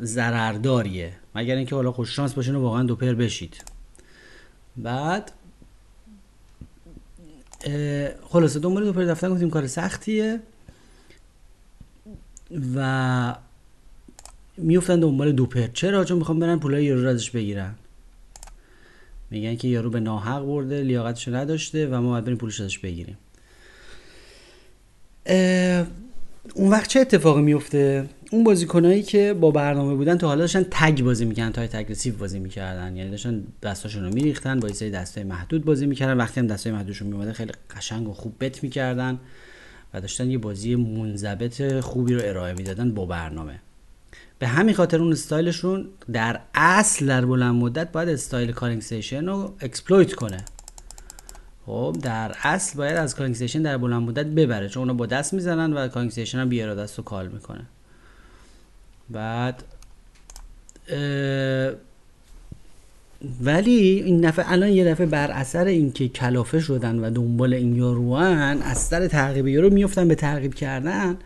ضررداریه. 0.00 1.12
مگر 1.34 1.56
اینکه 1.56 1.74
حالا 1.74 1.92
خوش 1.92 2.16
شانس 2.16 2.34
باشین 2.34 2.54
و 2.54 2.60
واقعا 2.60 2.82
دو 2.82 2.96
پر 2.96 3.14
بشید. 3.14 3.64
بعد 4.76 5.32
خلاصه 8.22 8.58
دنبال 8.58 8.84
دو 8.84 8.92
پر 8.92 9.02
رفتن 9.02 9.28
گفتیم 9.28 9.50
کار 9.50 9.66
سختیه 9.66 10.40
و 12.74 13.36
میفتن 14.56 15.00
دنبال 15.00 15.32
دو 15.32 15.46
پر. 15.46 15.66
چرا؟ 15.66 16.04
چون 16.04 16.18
می‌خوام 16.18 16.40
برن 16.40 16.58
پولای 16.58 16.84
یارو 16.84 17.02
رو 17.02 17.08
ازش 17.08 17.30
بگیرن. 17.30 17.74
میگن 19.30 19.56
که 19.56 19.68
یارو 19.68 19.90
به 19.90 20.00
ناحق 20.00 20.46
برده 20.46 20.82
لیاقتشو 20.82 21.34
نداشته 21.34 21.86
و 21.86 22.00
ما 22.00 22.10
باید 22.10 22.24
بریم 22.24 22.38
پولش 22.38 22.60
ازش 22.60 22.78
بگیریم. 22.78 23.18
اون 26.54 26.70
وقت 26.70 26.88
چه 26.88 27.00
اتفاقی 27.00 27.42
میفته 27.42 28.08
اون 28.30 28.44
بازیکنایی 28.44 29.02
که 29.02 29.34
با 29.40 29.50
برنامه 29.50 29.94
بودن 29.94 30.18
تا 30.18 30.28
حالا 30.28 30.40
داشتن 30.40 30.66
تگ 30.70 31.02
بازی 31.02 31.24
می‌کردن 31.24 31.52
تا 31.52 31.66
تگرسیو 31.66 32.16
بازی 32.16 32.38
می‌کردن. 32.38 32.96
یعنی 32.96 33.10
داشتن 33.10 33.44
دستاشون 33.62 34.04
رو 34.04 34.14
میریختن 34.14 34.60
با 34.60 34.68
سری 34.68 34.90
دستای 34.90 35.24
محدود 35.24 35.64
بازی 35.64 35.86
می‌کردن. 35.86 36.16
وقتی 36.16 36.40
هم 36.40 36.46
دستای 36.46 36.72
محدودشون 36.72 37.08
میومده 37.08 37.32
خیلی 37.32 37.52
قشنگ 37.76 38.08
و 38.08 38.12
خوب 38.12 38.34
بت 38.40 38.62
می‌کردن 38.62 39.18
و 39.94 40.00
داشتن 40.00 40.30
یه 40.30 40.38
بازی 40.38 40.76
منضبط 40.76 41.80
خوبی 41.80 42.14
رو 42.14 42.20
ارائه 42.24 42.54
می‌دادن 42.54 42.94
با 42.94 43.06
برنامه. 43.06 43.60
به 44.38 44.46
همین 44.46 44.74
خاطر 44.74 45.02
اون 45.02 45.12
استایلشون 45.12 45.88
در 46.12 46.40
اصل 46.54 47.06
در 47.06 47.24
بلند 47.24 47.54
مدت 47.54 47.92
باید 47.92 48.08
استایل 48.08 48.52
calling 48.52 48.82
station 48.82 49.26
رو 49.26 49.54
exploit 49.60 50.12
کنه. 50.12 50.44
خب 51.66 51.96
در 52.02 52.34
اصل 52.42 52.78
باید 52.78 52.96
از 52.96 53.16
calling 53.16 53.36
station 53.36 53.62
در 53.62 53.78
بلند 53.78 54.02
مدت 54.02 54.26
ببره 54.26 54.68
چون 54.68 54.80
اونا 54.80 54.94
با 54.94 55.06
دست 55.06 55.34
می‌زنن 55.34 55.72
و 55.72 55.88
calling 55.88 56.12
station 56.12 56.38
هم 56.38 56.48
بیاراده 56.48 56.82
است 56.82 56.98
و 56.98 57.02
call 57.02 57.28
می‌کنه. 57.28 57.66
بعد 59.10 59.62
ولی 63.44 64.02
این 64.04 64.20
دفعه 64.20 64.52
الان 64.52 64.68
یه 64.68 64.84
دفعه 64.84 65.06
بر 65.06 65.30
اثر 65.30 65.64
اینکه 65.64 66.08
کلافه 66.08 66.60
شدن 66.60 66.98
و 66.98 67.10
دنبال 67.10 67.54
این 67.54 67.76
یاروان 67.76 68.62
از 68.62 68.78
سر 68.78 69.08
تعقیب 69.08 69.46
یارو 69.46 69.70
میفتن 69.70 70.08
به 70.08 70.14
تعقیب 70.14 70.54
کردن 70.54 71.16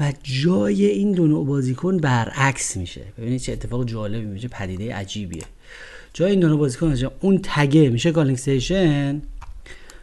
و 0.00 0.12
جای 0.22 0.86
این 0.86 1.12
دو 1.12 1.26
نوع 1.26 1.46
بازیکن 1.46 1.96
برعکس 1.96 2.76
میشه. 2.76 3.02
ببینید 3.18 3.40
چه 3.40 3.52
اتفاق 3.52 3.86
جالبی 3.86 4.26
میشه 4.26 4.48
پدیده 4.48 4.94
عجیبیه. 4.94 5.42
جای 6.12 6.30
این 6.30 6.40
دو 6.40 6.48
نوع 6.48 6.58
بازیکن 6.58 6.94
اون 7.20 7.40
TAG 7.42 7.78
ه 7.78 7.90
میشه 7.90 8.12
calling 8.12 8.38
station. 8.38 9.22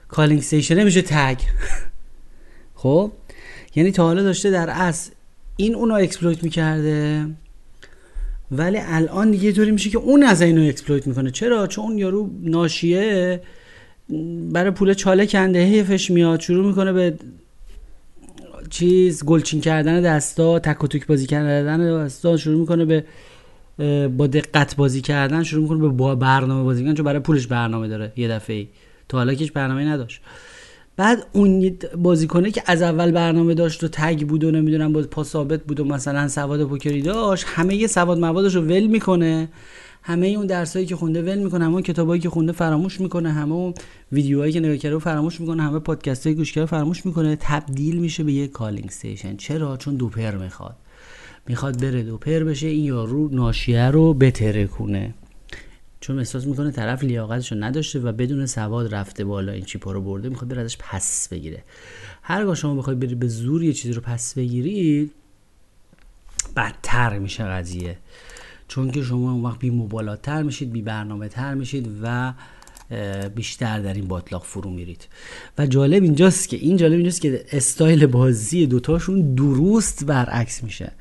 calling 0.08 0.42
station 0.42 0.84
میشه 0.84 1.02
TAG. 1.02 1.40
خب؟ 2.82 3.12
یعنی 3.76 3.92
تا 3.92 4.04
حالا 4.04 4.24
داشته 4.24 4.52
در 4.52 4.70
اصل 4.70 5.12
این 5.58 5.76
اونو 5.76 5.94
exploit 5.94 6.44
می‌کرده. 6.44 7.26
ولی 8.52 8.78
الان 8.82 9.32
دیگه 9.32 9.52
طوری 9.52 9.72
میشه 9.72 9.90
که 9.90 9.98
اون 9.98 10.24
از 10.24 10.42
اینو 10.42 10.68
exploit 10.68 11.08
می‌کنه. 11.08 11.32
چرا؟ 11.32 11.68
چون 11.68 11.86
اون 11.86 11.98
یارو 11.98 12.30
ناشیه 12.42 13.42
برای 14.52 14.72
پول 14.72 14.94
چاله 14.94 15.26
کنده 15.26 15.64
حیفش 15.64 16.12
میاد 16.12 16.40
شروع 16.40 16.68
می‌کنه 16.68 16.94
به 16.94 17.14
چیز 18.70 19.24
گلچین 19.24 19.62
کردن 19.62 20.02
دستا 20.02 20.60
تک 20.60 20.84
و 20.84 20.88
توک 20.88 21.08
بازی 21.08 21.26
کردن 21.26 22.06
دستا 22.06 22.38
شروع 22.38 22.60
می‌کنه 22.60 22.86
به 22.86 23.04
با 24.08 24.28
دقت 24.28 24.76
بازی 24.76 25.02
کردن 25.02 25.44
شروع 25.44 25.64
می‌کنه 25.64 25.80
به 25.80 25.88
با 25.88 26.16
برنامه 26.16 26.64
بازی 26.64 26.84
کردن 26.84 26.96
چون 26.96 27.06
برای 27.06 27.20
پولش 27.20 27.48
برنامه 27.48 27.88
داره 27.88 28.14
یه 28.16 28.28
دفعه 28.28 28.56
ای 28.56 28.68
تا 29.10 29.18
حالا 29.18 29.34
کهش 29.34 29.52
برنامه 29.52 29.86
نداشت. 29.86 30.22
بعد 30.98 31.26
اون 31.34 31.78
بازیکنه 31.98 32.52
که 32.52 32.64
از 32.66 32.82
اول 32.82 33.12
برنامه 33.12 33.54
داشت 33.54 33.84
و 33.84 33.88
تگ 33.88 34.28
بود 34.28 34.44
و 34.44 34.52
نمی‌دونم 34.52 34.94
با 34.94 35.02
پا 35.02 35.24
ثابت 35.24 35.64
بود 35.64 35.80
و 35.80 35.86
مثلا 35.86 36.28
سواد 36.28 36.64
پوکری 36.64 37.02
داشت 37.02 37.46
همه 37.48 37.76
یه 37.76 37.88
سواد 37.88 38.20
موادش 38.20 38.56
رو 38.56 38.62
ول 38.62 38.88
می‌کنه. 38.88 39.50
همه 40.04 40.28
اون 40.28 40.46
درسایی 40.46 40.86
که 40.86 40.96
خونده 40.96 41.22
ول 41.22 41.38
می‌کنه 41.38 41.66
همه 41.66 41.82
کتابایی 41.82 42.22
که 42.22 42.30
خونده 42.30 42.52
فراموش 42.52 43.02
می‌کنه 43.02 43.32
همه 43.32 43.54
اون 43.54 43.74
ویدیوهایی 44.12 44.54
که 44.54 44.60
نگاه 44.60 44.78
کرده 44.78 45.00
فراموش 45.00 45.42
می‌کنه 45.42 45.64
همه 45.64 45.80
پادکستایی 45.80 46.36
گوش 46.36 46.52
کرده 46.52 46.66
فراموش 46.66 47.06
می‌کنه. 47.06 47.38
تبدیل 47.40 48.00
میشه 48.00 48.24
به 48.24 48.34
یه 48.34 48.48
calling 48.48 48.86
station 48.88 49.36
چرا؟ 49.36 49.78
چون 49.78 49.96
دوپر 49.96 50.36
می‌خواد. 50.36 50.76
می‌خواد 51.48 51.82
بره 51.82 52.04
دوپر 52.04 52.44
بشه 52.44 52.68
این 52.68 52.86
یارو 52.86 53.30
ناشیه 53.36 53.86
رو 53.92 54.14
بترکونه. 54.14 55.14
چون 56.00 56.20
احساس 56.20 56.46
می‌کنه 56.46 56.72
طرف 56.72 57.04
لیاقتشو 57.04 57.56
نداشته 57.56 58.00
و 58.00 58.12
بدون 58.12 58.46
سواد 58.46 58.96
رفته 58.96 59.26
بالا. 59.26 59.52
این 59.52 59.66
chip 59.66 59.86
ا 59.86 59.92
رو 59.92 60.02
برده 60.02 60.30
می‌خواد 60.30 60.50
بره 60.52 60.62
ازش 60.62 60.78
پس 60.80 61.28
بگیره. 61.30 61.64
هرگاه 62.22 62.56
شما 62.56 62.76
بخواید 62.76 63.00
بری 63.00 63.16
به 63.16 63.28
زور 63.28 63.64
یه 63.64 63.74
چیزی 63.74 63.94
رو 63.94 64.02
پس 64.02 64.34
بگیرید 64.34 65.12
بدتر 66.56 67.20
میشه 67.20 67.44
قضیه. 67.44 67.98
چون 68.68 68.92
که 68.92 69.02
شما 69.02 69.32
اون 69.32 69.44
وقت 69.44 69.60
بی 69.60 69.70
مبالاتر 69.70 70.44
میشید 70.44 70.72
بی 70.72 70.82
برنامه 70.82 71.28
تر 71.28 71.54
میشید 71.54 71.90
و 72.04 72.34
بیشتر 73.36 73.80
در 73.80 73.94
این 73.94 74.08
باطلاق 74.08 74.44
فرو 74.44 74.70
میرید. 74.70 75.08
و 75.58 75.68
جالب 75.68 76.04
اینجاست 76.04 76.50
که 76.50 76.58
این 76.58 76.78
جالب 76.78 76.94
اینجاست 76.94 77.22
که 77.22 77.46
استایل 77.52 78.06
بازی 78.06 78.66
دوتاشون 78.66 79.36
درست 79.36 80.06
برعکس 80.06 80.64
میشه. 80.64 80.92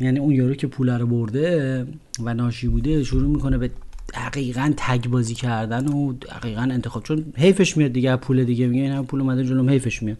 یعنی 0.00 0.18
اون 0.18 0.32
یارو 0.32 0.54
که 0.54 0.66
پول 0.66 0.90
رو 0.90 1.06
برده 1.06 1.86
و 2.22 2.34
ناشی 2.34 2.68
بوده 2.68 3.04
شروع 3.04 3.28
می‌کنه 3.28 3.58
به 3.58 3.70
دقیقا 4.14 4.72
تگ 4.76 5.06
بازی 5.06 5.34
کردن 5.34 5.88
و 5.88 6.12
دقیقا 6.12 6.62
انتخاب 6.62 7.02
چون 7.02 7.32
حیفش 7.36 7.76
میاد 7.76 7.92
دیگه 7.92 8.16
پول 8.16 8.44
دیگه 8.44 8.66
میگه 8.66 8.82
این 8.82 9.02
پول 9.02 9.20
اومده 9.20 9.44
جلوم 9.44 9.70
حیفش 9.70 10.02
میاد. 10.02 10.18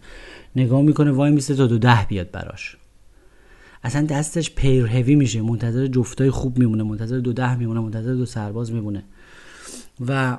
نگاه 0.57 0.83
می‌کنه 0.83 1.11
وای 1.11 1.31
میسته 1.31 1.55
تا 1.55 1.67
دو 1.67 1.79
ده 1.79 2.07
بیاد 2.09 2.31
براش. 2.31 2.77
اصلا 3.85 4.07
دستش 4.07 4.51
پیر 4.51 4.87
هوی 4.87 5.15
میشه 5.15 5.43
منتظر 5.43 5.87
جفتای 5.87 6.31
خوب 6.31 6.59
میمونه 6.59 6.83
منتظر 6.83 7.19
دو 7.19 7.33
ده 7.33 7.57
میمونه 7.57 7.81
منتظر 7.81 8.15
دو 8.15 8.27
سرباز 8.27 8.73
میمونه. 8.73 9.03
و 10.07 10.39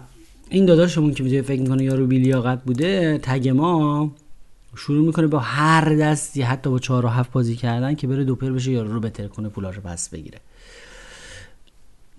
این 0.50 0.66
داداشمون 0.66 1.14
که 1.14 1.42
فکر 1.42 1.62
می‌کنه 1.62 1.84
یارو 1.84 2.08
بیلیاقت 2.08 2.64
بوده 2.64 3.20
تگ 3.24 3.50
ما 3.50 4.12
شروع 4.76 5.06
می‌کنه 5.06 5.28
با 5.28 5.40
هر 5.40 5.96
دستی 5.96 6.42
حتی 6.42 6.70
با 6.70 6.80
چهار 6.80 7.06
و 7.06 7.10
هفت 7.10 7.32
بازی 7.32 7.56
کردن 7.56 7.96
که 7.96 8.08
بره 8.08 8.24
دوپر 8.24 8.50
بشه 8.50 8.72
یا 8.72 8.84
رو 8.84 9.00
بتر 9.00 9.28
کنه 9.28 9.50
رو 9.56 9.82
پس 9.84 10.10
بگیره. 10.10 10.40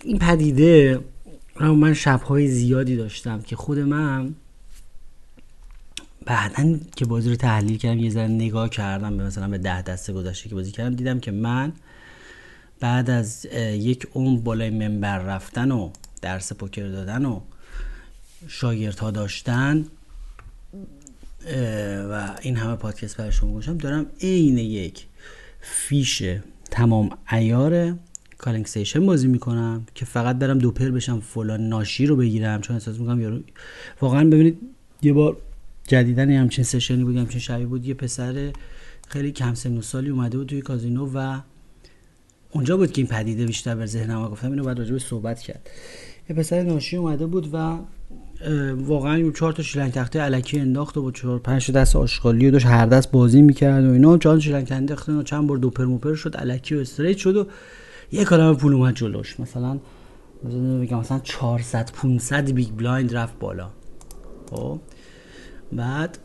این 0.04 0.18
پدیده 0.18 1.00
من 1.60 1.94
شبهای 1.94 2.48
زیادی 2.48 2.96
داشتم 2.96 3.40
که 3.40 3.56
خود 3.56 3.78
من 3.78 4.34
بعدا 6.26 6.78
که 6.96 7.04
بازی 7.04 7.30
رو 7.30 7.36
تحلیل 7.36 7.78
کردم 7.78 7.98
یه 7.98 8.10
ذره 8.10 8.28
نگاه 8.28 8.68
کردم 8.68 9.16
به 9.16 9.24
مثلا 9.24 9.48
به 9.48 9.58
ده 9.58 9.82
دسته 9.82 10.12
گذشته 10.12 10.48
که 10.48 10.54
بازی 10.54 10.70
کردم 10.70 10.94
دیدم 10.94 11.20
که 11.20 11.30
من 11.30 11.72
بعد 12.80 13.10
از 13.10 13.46
یک 13.72 14.06
عمر 14.14 14.40
بالای 14.40 14.70
منبر 14.70 15.18
رفتن 15.18 15.70
و 15.70 15.90
درس 16.22 16.52
پوکر 16.52 16.88
دادن 16.88 17.24
و 17.24 17.40
شاگردها 18.48 19.10
داشتن 19.10 19.84
و 22.10 22.36
این 22.42 22.56
همه 22.56 22.76
پادکست 22.76 23.16
برای 23.16 23.32
شما 23.32 23.52
گوشم 23.52 23.76
دارم 23.76 24.06
عین 24.20 24.58
یک 24.58 25.06
fish 25.60 26.22
تمام 26.70 27.10
عیار 27.32 27.96
calling 28.42 28.66
station 28.66 29.06
بازی 29.06 29.28
می‌کنم 29.28 29.86
که 29.94 30.04
فقط 30.04 30.38
برم 30.38 30.58
دوپر 30.58 30.90
بشم 30.90 31.20
فلان 31.20 31.68
ناشی 31.68 32.06
رو 32.06 32.16
بگیرم. 32.16 32.60
چون 32.60 32.76
احساس 32.76 32.98
می‌کنم 32.98 33.20
یارو 33.20 33.40
واقعا 34.00 34.24
ببینید 34.24 34.58
یه 35.02 35.12
بار 35.12 35.36
جدیدن 35.88 36.30
همچین 36.30 36.64
session 36.64 36.99
ی 36.99 37.04
بود 37.04 37.16
همچین 37.16 37.40
شبی 37.40 37.64
بود. 37.64 37.86
یه 37.86 37.94
پسر 37.94 38.52
خیلی 39.08 39.32
کم 39.32 39.54
سن 39.54 39.78
و 39.78 39.82
سالی 39.82 40.10
اومده 40.10 40.38
بود 40.38 40.48
توی 40.48 40.60
کازینو 40.60 41.10
و 41.14 41.40
اونجا 42.50 42.76
بود 42.76 42.92
که 42.92 43.00
این 43.00 43.08
پدیده 43.08 43.46
بیشتر 43.46 43.74
به 43.74 43.86
ذهنم 43.86 44.28
گفتم 44.28 44.50
اینو 44.50 44.64
بعد 44.64 44.78
راجع 44.78 44.98
صحبت 44.98 45.40
کرد. 45.40 45.70
یه 46.30 46.36
پسر 46.36 46.62
ناشی 46.62 46.96
اومده 46.96 47.26
بود 47.26 47.48
و 47.52 47.78
واقعا 48.74 49.30
چهار 49.30 49.52
تا 49.52 49.62
شیلنگ 49.62 49.92
تخته 49.92 50.22
الکی 50.22 50.58
انداخت 50.58 50.96
و 50.96 51.02
با 51.02 51.12
چهار 51.12 51.38
پنج 51.38 51.70
دست 51.70 51.96
آشغالی 51.96 52.46
و 52.46 52.50
داشت 52.50 52.66
هر 52.66 52.86
دست 52.86 53.10
بازی 53.10 53.42
می‌کرد 53.42 53.84
و 53.84 53.90
اینا. 53.90 54.18
چهار 54.18 54.40
شیلنگ 54.40 54.66
تخته 54.66 55.12
و 55.12 55.22
چند 55.22 55.46
بار 55.46 55.58
دوپر 55.58 55.84
موپر 55.84 56.14
شد 56.14 56.34
الکی 56.38 56.74
و 56.74 56.78
straight 56.78 57.16
شد 57.16 57.36
و 57.36 57.46
یه 58.12 58.24
کلمه 58.24 58.54
پول 58.54 58.74
اومد 58.74 58.94
جلوش. 58.94 59.40
مثلا 59.40 59.78
بگم 60.82 60.98
مثلا 60.98 61.18
400 61.18 61.90
500 61.92 62.50
big 62.50 62.68
blind 62.68 63.16
رفت 63.16 63.38
بالا. 63.38 63.70
خب؟ 64.50 64.80
بعد 65.72 66.18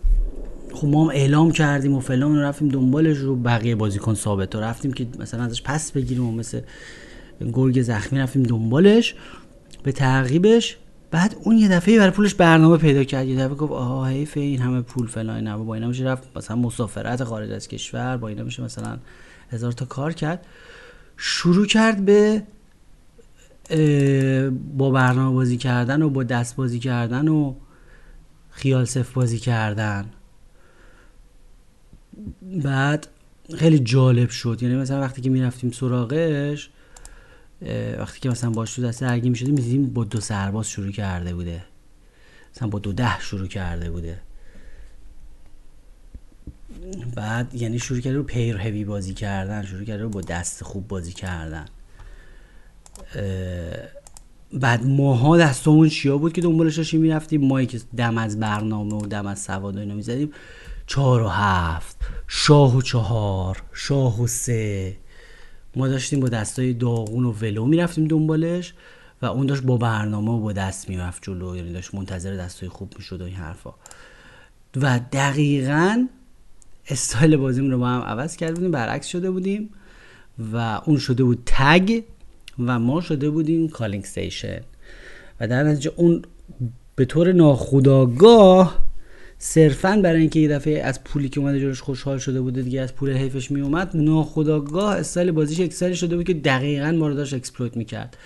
خب 0.74 0.88
ما 0.88 1.04
هم 1.04 1.10
اعلام 1.10 1.52
کردیم 1.52 1.94
و 1.94 2.00
فلان 2.00 2.40
رفتیم 2.40 2.70
دنبالش 2.70 3.18
رو 3.18 3.36
بقیه 3.36 3.76
بازیکن 3.76 4.14
ثابت 4.14 4.56
و 4.56 4.60
رفتیم 4.60 4.94
که 4.94 5.08
مثلا 5.20 5.44
ازش 5.44 5.62
پس 5.62 5.92
بگیریم 5.92 6.26
و 6.26 6.32
مثل 6.32 6.62
گرگ 7.54 7.82
زخمی 7.82 8.20
رفتیم 8.20 8.44
دنبالش 8.44 9.16
به 9.84 9.92
تعقیبش. 9.92 10.78
بعد 11.12 11.36
اون 11.44 11.58
یه 11.58 11.68
دفعه 11.68 11.98
برای 11.98 12.12
پولش 12.12 12.36
برنامه 12.36 12.78
پیدا 12.78 13.04
کرد. 13.04 13.28
یه 13.28 13.36
دفعه 13.36 13.56
گفت 13.56 13.72
آها 13.72 14.06
حیف 14.06 14.38
این 14.38 14.62
همه 14.62 14.82
پول 14.82 15.08
فلان 15.08 15.44
نه 15.44 15.58
با 15.58 15.76
اینا 15.76 15.88
میشه 15.88 16.04
رفت 16.04 16.24
مثلا 16.36 16.56
مسافرت 16.56 17.24
خارج 17.24 17.52
از 17.52 17.68
کشور 17.68 18.18
با 18.18 18.28
اینا 18.28 18.44
میشه 18.44 18.64
مثلا 18.64 18.98
هزار 19.52 19.72
تا 19.72 19.86
کار 19.86 20.14
کرد. 20.14 20.46
شروع 21.18 21.66
کرد 21.66 22.06
به 22.06 22.44
با 24.78 24.92
برنامه 24.92 25.36
بازی 25.36 25.58
کردن 25.58 26.02
و 26.02 26.10
با 26.10 26.24
دست 26.24 26.56
بازی 26.56 26.80
کردن 26.80 27.28
و 27.28 27.56
خیال 28.50 28.86
صف 28.86 29.12
بازی 29.12 29.40
کردن. 29.40 30.06
بعد 32.64 33.08
خیلی 33.56 33.80
جالب 33.80 34.30
شد. 34.30 34.58
یعنی 34.62 34.76
مثلا 34.76 35.02
وقتی 35.02 35.22
که 35.22 35.30
می‌رفتیم 35.30 35.72
سراغش 35.72 36.70
وقتی 38.00 38.20
که 38.20 38.30
مثلا 38.30 38.50
باش 38.50 38.76
تو 38.76 38.82
دست 38.82 39.02
درگیر 39.02 39.30
می‌شدیم 39.30 39.54
می‌دیدیم 39.54 39.86
با 39.86 40.04
دو 40.04 40.20
سرباز 40.20 40.70
شروع 40.70 40.92
کرده 40.92 41.34
بوده. 41.34 41.64
مثلا 42.56 42.68
با 42.68 42.80
دو 42.80 42.94
ده 42.94 43.20
شروع 43.20 43.48
کرده 43.48 43.92
بوده. 43.92 44.22
بعد 47.16 47.56
یعنی 47.56 47.80
شروع 47.80 48.00
کرده 48.00 48.18
رو 48.18 48.24
پیر 48.24 48.58
هوی 48.58 48.86
بازی 48.86 49.14
کردن 49.14 49.66
شروع 49.66 49.84
کرده 49.84 50.04
رو 50.04 50.10
با 50.10 50.22
دست 50.22 50.64
خوب 50.64 50.88
بازی 50.88 51.14
کردن. 51.14 51.66
بعد 54.54 54.86
ماها 54.86 55.38
دستمون 55.38 55.90
چیا 55.90 56.18
بود 56.18 56.34
که 56.34 56.42
دنبالش 56.42 56.78
داشتیم 56.78 57.02
می‌رفتیم 57.02 57.48
مایی 57.48 57.68
که 57.68 57.80
دم 57.98 58.18
از 58.18 58.40
برنامه 58.40 58.96
و 58.96 59.06
دم 59.06 59.28
از 59.28 59.40
سواد 59.40 59.76
و 59.76 59.80
اینا 59.80 59.96
می‌زدیم. 59.96 60.32
چهار 60.88 61.22
و 61.22 61.28
هفت 61.28 61.98
شاه 62.28 62.78
و 62.78 62.82
چهار 62.82 63.64
شاه 63.74 64.22
و 64.22 64.28
سه. 64.28 64.98
ما 65.76 65.88
داشتیم 65.88 66.20
با 66.20 66.30
دستای 66.30 66.74
داغون 66.74 67.26
و 67.26 67.32
ولو 67.32 67.66
می‌رفتیم 67.66 68.08
دنبالش 68.08 68.74
و 69.22 69.26
اون 69.26 69.46
داشت 69.46 69.64
با 69.64 69.78
برنامه 69.78 70.32
و 70.32 70.40
با 70.40 70.54
دست 70.54 70.90
می‌رفت 70.90 71.24
جلو 71.24 71.56
یعنی 71.56 71.74
داشت 71.74 71.96
منتظر 71.96 72.36
دستای 72.36 72.70
خوب 72.70 72.94
می‌شد 72.98 73.22
و 73.22 73.26
این 73.26 73.36
حرفا. 73.36 73.74
و 74.76 75.00
دقیقا 75.12 76.08
استایل 76.90 77.38
بازیم 77.38 77.72
رو 77.72 77.78
با 77.78 77.88
هم 77.88 78.02
عوض 78.02 78.36
کرده 78.36 78.54
بودیم 78.54 78.72
برعکس 78.72 79.08
شده 79.08 79.32
بودیم 79.32 79.70
و 80.54 80.82
اون 80.86 80.98
شده 80.98 81.24
بود 81.24 81.44
TAG 81.46 82.04
و 82.60 82.80
ما 82.80 83.02
شده 83.02 83.30
بودیم 83.30 83.70
calling 83.70 84.04
station 84.04 84.62
و 85.40 85.48
در 85.48 85.64
نتیجه 85.64 85.92
اون 85.96 86.22
به 86.96 87.06
طور 87.06 87.32
ناخودآگاه 87.32 88.88
صرفا 89.40 90.02
برای 90.04 90.22
اینکه 90.22 90.40
یه 90.40 90.48
دفعه 90.48 90.84
از 90.84 91.04
پولی 91.04 91.30
که 91.30 91.40
اومده 91.40 91.60
جلوش 91.60 91.82
خوشحال 91.82 92.18
شده 92.18 92.42
بوده 92.42 92.62
دیگه 92.62 92.82
از 92.82 92.96
پول 92.96 93.14
حیفش 93.14 93.52
می 93.52 93.62
اومد 93.62 93.92
ناخداگاه 93.94 94.96
استایل 94.96 95.32
بازیش 95.32 95.60
یه 95.60 95.69
شکلی 95.69 95.96
شده 95.96 96.16
بود 96.16 96.26
که 96.26 96.34
دقیقا 96.34 96.92
ما 96.92 97.08
رو 97.08 97.14
داشت 97.14 97.34
exploit 97.34 97.78
می‌کرد. 97.78 98.18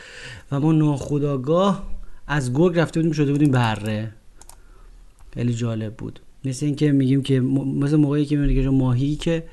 و 0.51 0.59
ما 0.59 0.71
ناخداگاه 0.71 1.87
از 2.27 2.53
گرگ 2.53 2.79
رفته 2.79 2.99
بودیم 2.99 3.11
شده 3.11 3.31
بودیم 3.31 3.51
بره. 3.51 4.11
خیلی 5.33 5.53
جالب 5.53 5.93
بود. 5.93 6.19
مثل 6.45 6.65
اینکه 6.65 6.91
میگیم 6.91 7.23
که 7.23 7.39
مثل 7.39 7.95
موقعی 7.95 8.25
که 8.25 8.37
میگه 8.37 8.69
ماهی 8.69 9.15
که 9.15 9.43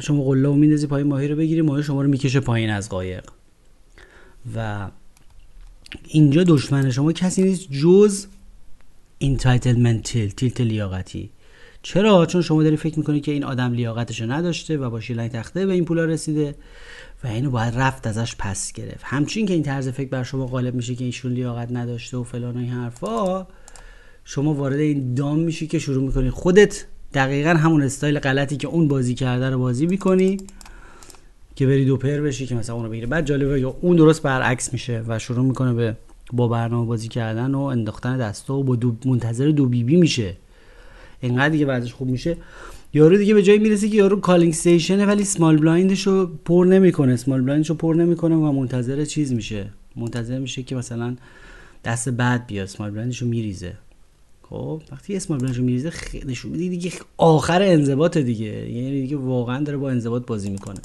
شما 0.00 0.24
قلابو 0.24 0.54
میندازی 0.54 0.86
پایین 0.86 1.08
ماهی 1.08 1.28
رو 1.28 1.36
بگیری 1.36 1.62
ماهی 1.62 1.82
شما 1.82 2.02
رو 2.02 2.08
می‌کشه 2.08 2.40
پایین 2.40 2.70
از 2.70 2.88
قایق. 2.88 3.24
و 4.56 4.88
اینجا 6.08 6.44
دشمن 6.44 6.90
شما 6.90 7.12
کسی 7.12 7.42
نیست 7.42 7.70
جز 7.70 8.26
entitlement 9.20 10.02
tilt 10.02 10.30
tilt 10.30 10.60
لیاقتی. 10.60 11.30
چرا؟ 11.82 12.26
چون 12.26 12.42
شما 12.42 12.62
داری 12.62 12.76
فکر 12.76 12.98
می‌کنی 12.98 13.20
که 13.20 13.32
این 13.32 13.44
آدم 13.44 13.72
لیاقتشو 13.72 14.32
نداشته 14.32 14.76
و 14.76 14.90
با 14.90 15.00
شیلنگ 15.00 15.30
تخته 15.30 15.66
به 15.66 15.72
این 15.72 15.84
پولا 15.84 16.04
رسیده 16.04 16.54
و 17.24 17.26
اینو 17.26 17.50
باید 17.50 17.74
رفت 17.74 18.06
ازش 18.06 18.36
پس 18.38 18.72
گرفت. 18.72 19.00
همچین 19.04 19.46
که 19.46 19.54
این 19.54 19.62
طرز 19.62 19.88
فکر 19.88 20.08
بر 20.08 20.22
شما 20.22 20.46
غالب 20.46 20.74
میشه 20.74 20.94
که 20.94 21.04
ایشون 21.04 21.32
لیاقت 21.32 21.72
نداشته 21.72 22.16
و 22.16 22.22
فلان 22.22 22.56
این 22.56 22.68
حرفا 22.68 23.46
شما 24.28 24.54
وارد 24.54 24.78
این 24.78 25.14
دام 25.14 25.38
میشی 25.38 25.66
که 25.66 25.78
شروع 25.78 26.06
می‌کنی. 26.06 26.30
خودت 26.30 26.86
دقیقا 27.14 27.50
همون 27.50 27.82
استایل 27.82 28.18
غلطی 28.18 28.56
که 28.56 28.68
اون 28.68 28.88
بازی 28.88 29.14
کرده 29.14 29.50
رو 29.50 29.58
بازی 29.58 29.86
می‌کنی 29.86 30.36
که 31.56 31.66
بری 31.66 31.84
دو 31.84 31.96
پر 31.96 32.20
بشی 32.20 32.46
که 32.46 32.54
مثلا 32.54 32.76
اونو 32.76 32.88
بگیره 32.88 33.06
بعد 33.06 33.26
جالبه 33.26 33.60
یا 33.60 33.76
اون 33.80 33.96
درست 33.96 34.22
برعکس 34.22 34.72
میشه 34.72 35.04
و 35.08 35.18
شروع 35.18 35.44
می‌کنه 35.44 35.74
به 35.74 35.96
با 36.32 36.48
برنامه 36.48 36.86
بازی 36.86 37.08
کردن 37.08 37.54
و 37.54 37.60
انداختن 37.60 38.18
دستا 38.18 38.54
و 38.54 38.64
با 38.64 38.76
دو 38.76 38.96
منتظر 39.04 39.48
دو 39.48 39.66
بیبی 39.66 39.94
بی 39.94 40.00
میشه. 40.00 40.36
انقدر 41.22 41.48
دیگه 41.48 41.66
بعدش 41.66 41.94
خوب 41.94 42.08
میشه. 42.08 42.36
یارو 42.94 43.16
دیگه 43.16 43.34
به 43.34 43.42
جایی 43.42 43.58
می‌رسه 43.58 43.88
که 43.88 43.96
یارو 43.96 44.20
calling 44.20 44.52
station 44.52 44.99
ه 44.99 45.06
ولی 45.06 45.24
small 45.24 45.56
blind 45.56 45.92
ش 45.92 46.06
رو 46.06 46.26
پر 46.44 46.66
نمی‌کنه. 46.70 47.16
small 47.16 47.40
blind 47.40 47.61
ش 47.61 47.70
رو 47.70 47.76
پر 47.76 47.94
نمی‌کنه 47.94 48.34
و 48.34 48.52
منتظر 48.52 49.04
چیز 49.04 49.32
میشه. 49.32 49.70
منتظر 49.96 50.38
میشه 50.38 50.62
که 50.62 50.76
مثلا 50.76 51.16
دست 51.84 52.08
بعد 52.08 52.46
بیاد. 52.46 52.66
small 52.66 52.90
blind 52.90 53.13
ش 53.13 53.22
رو 53.22 53.28
میریزه. 53.28 53.72
خب 54.50 54.82
وقتی 54.92 55.16
small 55.16 55.38
blind 55.38 55.51
ش 55.51 55.56
رو 55.56 55.64
میریزه 55.64 55.92
نشون 56.24 56.50
میده 56.50 56.68
دیگه 56.68 56.92
آخر 57.16 57.62
انضباط 57.62 58.16
دیگه. 58.16 58.70
یعنی 58.70 59.00
دیگه 59.00 59.16
واقعا 59.16 59.62
داره 59.62 59.78
با 59.78 59.90
انضباط 59.90 60.26
بازی 60.26 60.50
می‌کنه. 60.50 60.80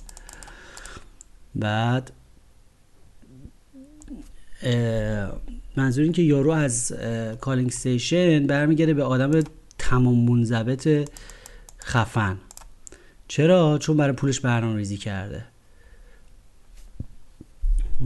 بعد 1.55 2.11
منظور 5.75 6.03
این 6.03 6.13
که 6.13 6.21
یارو 6.21 6.51
از 6.51 6.93
calling 7.41 7.71
station 7.71 8.47
برمیگرده 8.47 8.93
به 8.93 9.03
آدم 9.03 9.43
تمام 9.77 10.29
منضبط 10.29 11.09
خفن. 11.81 12.37
چرا؟ 13.27 13.77
چون 13.77 13.97
برای 13.97 14.13
پولش 14.13 14.39
برنامه 14.39 14.77
ریزی 14.77 14.97
کرده. 14.97 15.45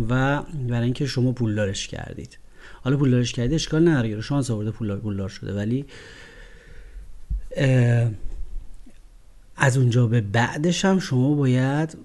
و 0.09 0.41
برای 0.41 0.83
اینکه 0.83 1.05
شما 1.05 1.31
پولدارش 1.31 1.87
کردید. 1.87 2.37
حالا 2.85 2.97
پولدارش 2.97 3.33
کردید 3.33 3.53
اشکال 3.53 3.87
نداره 3.87 4.21
شانس 4.21 4.51
آورده 4.51 4.71
پول 4.71 4.95
پولدار 4.95 5.29
شده. 5.29 5.53
ولی 5.53 5.85
از 9.55 9.77
اونجا 9.77 10.07
به 10.07 10.21
بعدش 10.21 10.85
هم 10.85 10.99
شما 10.99 11.35
باید 11.35 11.97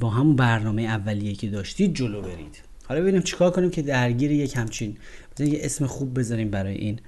با 0.00 0.10
همون 0.10 0.36
برنامه 0.36 0.82
اولیه 0.82 1.34
که 1.34 1.50
داشتید 1.50 1.94
جلو 1.94 2.22
برید. 2.22 2.58
حالا 2.88 3.00
ببینیم 3.00 3.22
چیکار 3.22 3.50
کنیم 3.50 3.70
که 3.70 3.82
درگیر 3.82 4.32
یک 4.32 4.56
همچین 4.56 4.96
یه 5.38 5.58
اسم 5.62 5.86
خوب 5.86 6.18
بذاریم 6.18 6.50
برای 6.50 6.74
این 6.74 7.00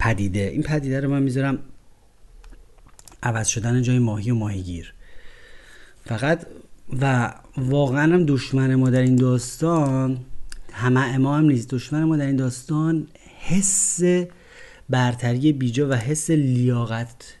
پدیده. 0.00 0.40
این 0.40 0.62
پدیده 0.62 1.00
رو 1.00 1.10
من 1.10 1.22
می‌ذارم 1.22 1.58
عوض 3.22 3.46
شدن 3.46 3.82
جای 3.82 3.98
ماهی 3.98 4.30
و 4.30 4.34
ماهیگیر. 4.34 4.92
فقط 6.04 6.46
و 7.00 7.34
واقعا 7.56 8.14
هم 8.14 8.26
دشمن 8.26 8.74
ما 8.74 8.90
در 8.90 9.00
این 9.00 9.16
داستان 9.16 10.18
همه 10.74 11.18
ما 11.18 11.36
هم 11.36 11.44
نیست 11.44 11.70
دشمن 11.70 12.04
ما 12.04 12.16
در 12.16 12.26
این 12.26 12.36
داستان 12.36 13.06
حس 13.40 14.00
برتری 14.90 15.52
بیجا 15.52 15.88
و 15.88 15.92
حس 15.92 16.30
لیاقت 16.30 17.34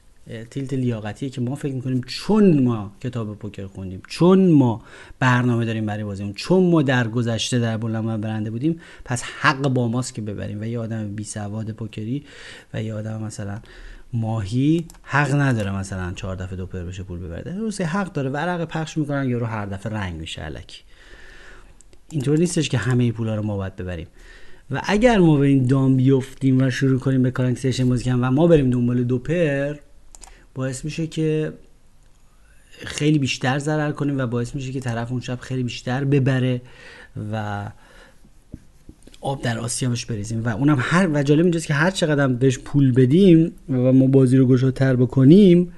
تیلت 0.50 0.72
لیاقتیه 0.72 1.30
که 1.30 1.40
ما 1.40 1.54
فکر 1.54 1.74
می‌کنیم 1.74 2.00
چون 2.06 2.62
ما 2.62 2.92
کتاب 3.00 3.38
پوکر 3.38 3.66
خوندیم 3.66 4.02
چون 4.08 4.48
ما 4.48 4.82
برنامه 5.18 5.64
داریم 5.64 5.86
برای 5.86 6.04
بازیمون 6.04 6.32
چون 6.32 6.70
ما 6.70 6.82
در 6.82 7.08
گذشته 7.08 7.58
در 7.58 7.76
بلند 7.76 8.20
برنده 8.20 8.50
بودیم 8.50 8.80
پس 9.04 9.22
حق 9.22 9.68
با 9.68 9.88
ماست 9.88 10.14
که 10.14 10.22
ببریم 10.22 10.60
و 10.60 10.64
یه 10.64 10.78
آدم 10.78 11.14
بی 11.14 11.24
سواد 11.24 11.70
پوکری 11.70 12.24
و 12.74 12.82
یه 12.82 12.94
آدم 12.94 13.22
مثلا 13.22 13.60
ماهی 14.12 14.86
حق 15.02 15.34
نداره 15.34 15.76
مثلا 15.76 16.12
چهار 16.12 16.36
دفعه 16.36 16.56
دو 16.56 16.66
پر 16.66 16.78
بشه 16.78 17.02
پول 17.02 17.18
ببره. 17.18 17.58
روسی 17.58 17.82
حق 17.82 18.12
داره 18.12 18.30
ورق 18.30 18.64
پخش 18.64 18.98
می‌کنن 18.98 19.28
یارو 19.28 19.46
هر 19.46 19.66
دفعه 19.66 19.92
رنگ 19.92 20.20
میشه 20.20 20.42
علکی. 20.42 20.82
اینطور 22.10 22.38
نیستش 22.38 22.68
که 22.68 22.78
همه 22.78 23.12
پولا 23.12 23.34
رو 23.34 23.42
ما 23.42 23.56
باید 23.56 23.76
ببریم. 23.76 24.06
و 24.70 24.82
اگر 24.84 25.18
ما 25.18 25.36
به 25.36 25.46
این 25.46 25.66
دام 25.66 25.96
بیفتیم 25.96 26.62
و 26.62 26.70
شروع 26.70 26.98
کنیم 26.98 27.22
به 27.22 27.30
calling 27.30 27.59
station 27.59 27.88
بازی 27.88 28.10
و 28.10 28.30
ما 28.30 28.46
بریم 28.46 28.70
دنبال 28.70 29.04
دو 29.04 29.18
پر 29.18 29.76
باعث 30.54 30.84
میشه 30.84 31.06
که 31.06 31.52
خیلی 32.70 33.18
بیشتر 33.18 33.58
ضرر 33.58 33.92
کنیم 33.92 34.18
و 34.18 34.26
باعث 34.26 34.54
میشه 34.54 34.72
که 34.72 34.80
طرف 34.80 35.12
اون 35.12 35.20
شب 35.20 35.38
خیلی 35.40 35.62
بیشتر 35.62 36.04
ببره 36.04 36.62
و 37.32 37.64
آب 39.20 39.42
در 39.42 39.58
آسیابش 39.58 40.06
بریزیم. 40.06 40.44
و 40.44 40.48
اونم 40.48 40.76
هر 40.80 41.08
و 41.12 41.22
جالب 41.22 41.42
اینجاست 41.42 41.66
که 41.66 41.74
هر 41.74 41.90
چقدر 41.90 42.28
بهش 42.28 42.58
پول 42.58 42.92
بدیم 42.92 43.52
و 43.68 43.92
ما 43.92 44.06
بازی 44.06 44.36
رو 44.36 44.46
گشادتر 44.46 44.96
بکنیم 44.96 45.72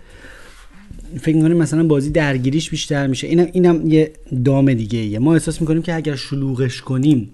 فکر 1.20 1.36
می‌کنیم 1.36 1.56
مثلا 1.56 1.86
بازی 1.86 2.10
درگیریش 2.10 2.70
بیشتر 2.70 3.06
میشه. 3.06 3.26
اینم 3.26 3.48
اینم 3.52 3.90
یه 3.90 4.12
دام 4.44 4.74
دیگه 4.74 4.98
ایه. 4.98 5.18
ما 5.18 5.32
احساس 5.32 5.60
می‌کنیم 5.60 5.82
که 5.82 5.94
اگر 5.94 6.16
شلوغش 6.16 6.80
کنیم 6.80 7.30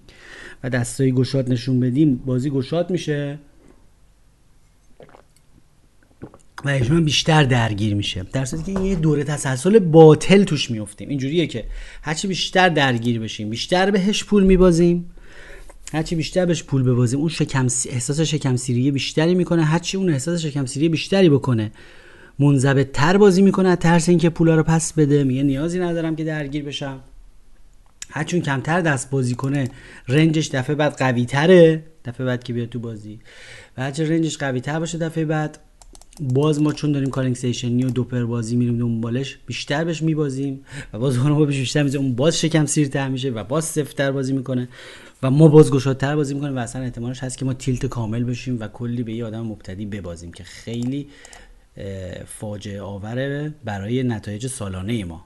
و 0.64 0.70
دستای 0.70 1.12
گشاد 1.12 1.52
نشون 1.52 1.80
بدیم 1.80 2.16
بازی 2.16 2.50
گشاد 2.50 2.90
میشه. 2.90 3.38
و 6.64 6.68
اجماع 6.68 7.00
بیشتر 7.00 7.42
درگیر 7.42 7.94
میشه. 7.94 8.26
در 8.32 8.44
صورتی 8.44 8.74
که 8.74 8.80
یه 8.80 8.94
دوره 8.94 9.24
تسلسل 9.24 9.78
باطل 9.78 10.44
توش 10.44 10.70
میفتیم 10.70 11.08
اینجوریه 11.08 11.46
که 11.46 11.64
هرچی 12.02 12.28
بیشتر 12.28 12.68
درگیر 12.68 13.20
بشیم 13.20 13.50
بیشتر 13.50 13.90
بهش 13.90 14.24
پول 14.24 14.44
میبازیم. 14.44 15.10
هرچی 15.92 16.14
بیشتر 16.14 16.46
بهش 16.46 16.62
پول 16.62 16.82
ببازیم 16.82 17.20
اون 17.20 17.28
شکم 17.28 17.66
احساس 17.90 18.20
شکم 18.20 18.56
سیری 18.56 18.90
بیشتری 18.90 19.34
می‌کنه. 19.34 19.64
هرچی 19.64 19.96
اون 19.96 20.10
احساس 20.10 20.40
شکم 20.40 20.66
سیری 20.66 20.88
بیشتری 20.88 21.28
بکنه 21.28 21.72
منضبط 22.38 22.92
تر 22.92 23.16
بازی 23.16 23.42
می‌کنه 23.42 23.76
ترس 23.76 24.08
اینکه 24.08 24.30
پولا 24.30 24.54
رو 24.56 24.62
پس 24.62 24.92
بده. 24.92 25.24
میگه 25.24 25.42
نیازی 25.42 25.78
ندارم 25.78 26.16
که 26.16 26.24
درگیر 26.24 26.64
بشم. 26.64 27.00
هرچون 28.10 28.40
کمتر 28.40 28.80
دست 28.80 29.10
بازی 29.10 29.34
کنه 29.34 29.68
range 30.08 30.37
ش 30.37 30.48
دفعه 30.48 30.76
بعد 30.76 30.92
قوی 30.92 31.24
تره 31.24 31.84
دفعه 32.04 32.26
بعد 32.26 32.44
که 32.44 32.52
بیاد 32.52 32.68
تو 32.68 32.78
بازی. 32.78 33.18
و 33.76 33.82
هرچه 33.82 34.08
range 34.08 34.30
ش 34.30 34.38
قوی 34.38 34.60
تر 34.60 34.78
باشه 34.78 34.98
دفعه 34.98 35.24
بعد 35.24 35.58
باز 36.20 36.62
ما 36.62 36.72
چون 36.72 36.92
داریم 36.92 37.10
calling 37.10 37.36
station 37.36 37.78
ی 37.78 37.84
و 37.84 37.90
دوپر 37.90 38.24
بازی 38.24 38.56
میریم 38.56 38.78
دنبالش 38.78 39.38
بیشتر 39.46 39.84
بهش 39.84 40.02
میبازیم. 40.02 40.64
و 40.92 40.98
باز 40.98 41.24
با 41.24 41.44
بیشتر 41.44 41.82
میزه 41.82 41.98
اون 41.98 42.14
باز 42.14 42.40
شکم 42.40 42.66
سیرتر 42.66 43.08
میشه 43.08 43.30
و 43.30 43.44
باز 43.44 43.64
سفتر 43.64 44.12
بازی 44.12 44.32
می‌کنه. 44.32 44.68
و 45.22 45.30
ما 45.30 45.48
باز 45.48 45.70
گشادتر 45.70 46.16
بازی 46.16 46.34
می‌کنیم 46.34 46.56
و 46.56 46.58
اصلا 46.58 46.82
احتمالش 46.82 47.22
هست 47.22 47.38
که 47.38 47.44
ما 47.44 47.54
tilt 47.54 47.86
کامل 47.86 48.24
بشیم 48.24 48.56
و 48.60 48.68
کلی 48.68 49.02
به 49.02 49.12
یه 49.12 49.24
آدم 49.24 49.40
مبتدی 49.40 49.86
ببازیم 49.86 50.32
که 50.32 50.44
خیلی 50.44 51.06
فاجعه 52.26 52.82
آوره 52.82 53.54
برای 53.64 54.02
نتایج 54.02 54.46
سالانه 54.46 55.04
ما. 55.04 55.24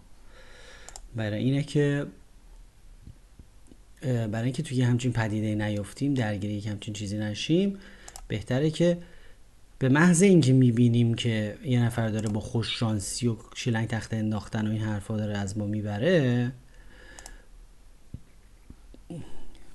برای 1.16 1.44
اینه 1.44 1.62
که 1.62 2.06
برای 4.02 4.44
اینکه 4.44 4.62
توی 4.62 4.82
همچین 4.82 5.12
پدیده 5.12 5.54
نیفتیم 5.54 6.14
درگیری 6.14 6.61
همچین 6.61 6.94
چیزی 6.94 7.18
نشیم 7.18 7.78
بهتره 8.28 8.70
که 8.70 8.98
به 9.78 9.88
محض 9.88 10.22
اینکه 10.22 10.52
می‌بینیم 10.52 11.14
که 11.14 11.59
یه 11.64 11.82
نفر 11.82 12.09
داره 12.09 12.28
با 12.28 12.40
خوششانسی 12.40 13.28
و 13.28 13.37
شیلنگ 13.54 13.88
تخت 13.88 14.14
انداختن 14.14 14.66
و 14.66 14.70
این 14.70 14.82
حرفا 14.82 15.16
داره 15.16 15.38
از 15.38 15.59
ما 15.59 15.66
می‌بره 15.66 16.52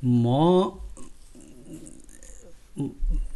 ما 0.03 0.79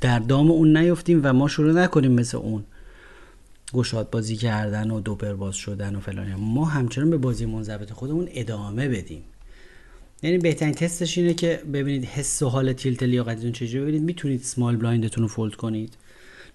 در 0.02 0.20
دام 0.20 0.52
اون 0.52 0.78
نیفتیم 0.78 1.22
و 1.24 1.34
ما 1.34 1.48
شروع 1.48 1.84
نکنیم 1.84 2.12
مثل 2.12 2.38
اون. 2.38 2.64
گشاد 3.74 4.10
بازی 4.10 4.36
کردن 4.36 4.92
و 4.92 5.00
دوپر 5.00 5.34
باز 5.34 5.56
شدن 5.56 5.96
و 5.96 6.00
فلان. 6.00 6.36
ما 6.36 6.66
همچنان 6.66 7.10
به 7.10 7.18
بازی 7.18 7.46
منضبط 7.46 7.92
خودمون 7.92 8.28
ادامه 8.32 8.90
بدیم. 8.90 9.24
یعنی 10.24 10.38
بهترین 10.38 10.74
تستش 10.74 11.18
اینه 11.18 11.34
که 11.34 11.62
ببینید 11.74 12.06
حس 12.06 12.42
و 12.42 12.50
حال 12.50 12.74
tilt 12.74 13.04
لیاقتتون 13.04 13.52
چجوری 13.52 13.84
ببینید 13.84 14.02
می‌تونید 14.02 14.42
small 14.42 14.76
blind 14.76 15.05
تون 15.05 15.22
رو 15.22 15.28
fold 15.28 15.56
کنید. 15.56 15.98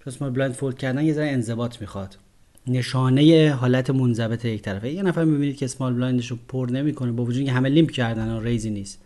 چون 0.05 0.13
small 0.13 0.31
blind 0.31 0.55
fold 0.55 0.79
کردن 0.79 1.05
یه 1.05 1.13
ذره 1.13 1.29
انضباط 1.29 1.81
می‌خواد. 1.81 2.19
نشانه 2.67 3.55
حالت 3.61 3.91
منضبط 3.91 4.45
یک 4.45 4.63
طرفه. 4.63 4.91
یه 4.91 5.03
نفر 5.03 5.25
می‌بینید 5.25 5.57
که 5.57 5.67
small 5.67 5.95
blind 5.95 6.21
ش 6.21 6.31
رو 6.31 6.39
پر 6.49 6.69
نمی‌کنه 6.73 7.13
با 7.13 7.25
وجود 7.25 7.37
اینکه 7.37 7.53
همه 7.53 7.69
limp 7.69 7.91
کردن 7.91 8.29
و 8.29 8.41
raise 8.41 8.66
ی 8.66 8.71
نیست. 8.71 8.99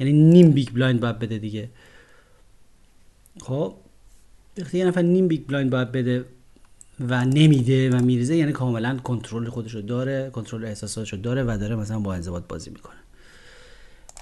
یعنی 0.00 0.12
نیم 0.12 0.50
big 0.50 0.68
blind 0.70 1.00
باید 1.00 1.18
بده 1.18 1.38
دیگه. 1.38 1.68
خب 3.40 3.74
وقتی 4.58 4.78
یه 4.78 4.84
نفر 4.84 5.02
نیم 5.02 5.28
big 5.28 5.46
blind 5.46 5.70
باید 5.70 5.92
بده. 5.92 6.24
و 7.00 7.24
نمیده 7.24 7.90
و 7.90 8.02
میریزه 8.02 8.36
یعنی 8.36 8.52
کاملا 8.52 8.96
کنترل 8.96 9.48
خودش 9.48 9.74
رو 9.74 9.82
داره 9.82 10.30
کنترل 10.30 10.64
احساساتش 10.64 11.12
رو 11.12 11.18
داره 11.18 11.42
و 11.42 11.58
داره 11.60 11.76
مثلا 11.76 11.98
با 11.98 12.14
انضباط 12.14 12.42
بازی 12.48 12.70
می‌کنه. 12.70 12.96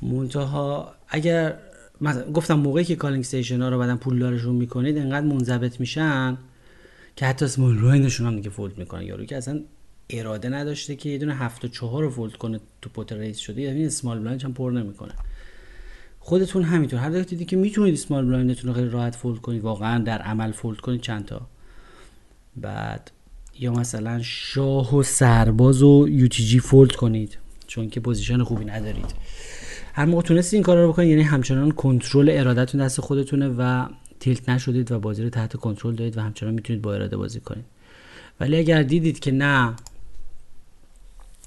منتها 0.02 0.94
اگر 1.08 1.58
مثلا 2.00 2.32
گفتم 2.32 2.54
موقعی 2.54 2.84
که 2.84 2.96
calling 2.96 3.20
station 3.20 3.62
ها 3.62 3.68
رو 3.68 3.78
بعدن 3.78 3.96
پول 3.96 4.18
دارشون 4.18 4.54
می‌کنید 4.54 4.98
انقدر 4.98 5.26
منضبط 5.26 5.80
میشن 5.80 6.38
که 7.16 7.26
حتی 7.26 7.44
small 7.44 7.80
blind 7.80 8.06
شون 8.06 8.26
هم 8.26 8.37
دیگه 8.37 8.50
fold 8.50 8.78
می‌کنن. 8.78 9.02
یارو 9.02 9.24
که 9.24 9.37
اصلا 9.37 9.60
اراده 10.10 10.48
نداشته 10.48 10.96
که 10.96 11.08
یه 11.08 11.18
دونه 11.18 11.34
هفت 11.34 11.64
و 11.64 11.68
چهار 11.68 12.02
رو 12.02 12.10
fold 12.11 12.33
کنه 12.32 12.60
تو 12.82 12.90
pot 12.90 13.12
raise 13.12 13.38
شده 13.38 13.62
یعنی 13.62 13.87
small 13.87 14.18
blind 14.18 14.42
هم 14.42 14.54
پر 14.54 14.70
نمی‌کنه. 14.70 15.12
خودتون 16.18 16.62
همینطور. 16.62 16.98
هر 16.98 17.10
دفعه 17.10 17.24
دیدی 17.24 17.44
که 17.44 17.56
می‌تونید 17.56 17.94
small 17.94 18.24
blind 18.24 18.52
تون 18.52 18.68
رو 18.68 18.74
خیلی 18.74 18.88
راحت 18.88 19.16
fold 19.16 19.40
کنید 19.40 19.62
واقعا 19.62 20.04
در 20.04 20.18
عمل 20.22 20.52
fold 20.52 20.80
کنید 20.80 21.00
چند 21.00 21.24
تا 21.24 21.46
بعد 22.56 23.10
یا 23.58 23.72
مثلا 23.72 24.22
شاه 24.22 24.96
و 24.96 25.02
سرباز 25.02 25.82
و 25.82 26.08
UTG 26.09 26.59
fold 26.59 26.92
کنید 26.92 27.38
چون 27.66 27.88
که 27.88 28.00
position 28.00 28.42
خوبی 28.42 28.64
ندارید. 28.64 29.14
هر 29.94 30.04
موقع 30.04 30.22
تونستید 30.22 30.54
این 30.54 30.62
کار 30.62 30.76
رو 30.76 30.92
بکنید 30.92 31.08
یعنی 31.08 31.22
همچنان 31.22 31.70
کنترل 31.70 32.30
ارادتون 32.32 32.80
دست 32.80 33.00
خودتونه 33.00 33.48
و 33.48 33.86
tilt 34.20 34.48
نشدید 34.48 34.92
و 34.92 34.98
بازی 34.98 35.22
رو 35.22 35.30
تحت 35.30 35.56
کنترل 35.56 35.94
دارید 35.94 36.18
و 36.18 36.20
همچنان 36.20 36.54
می‌تونید 36.54 36.82
با 36.82 36.94
اراده 36.94 37.16
بازی 37.16 37.40
کنید. 37.40 37.64
ولی 38.40 38.56
اگر 38.56 38.82
دیدید 38.82 39.18
که 39.18 39.32
نه 39.32 39.74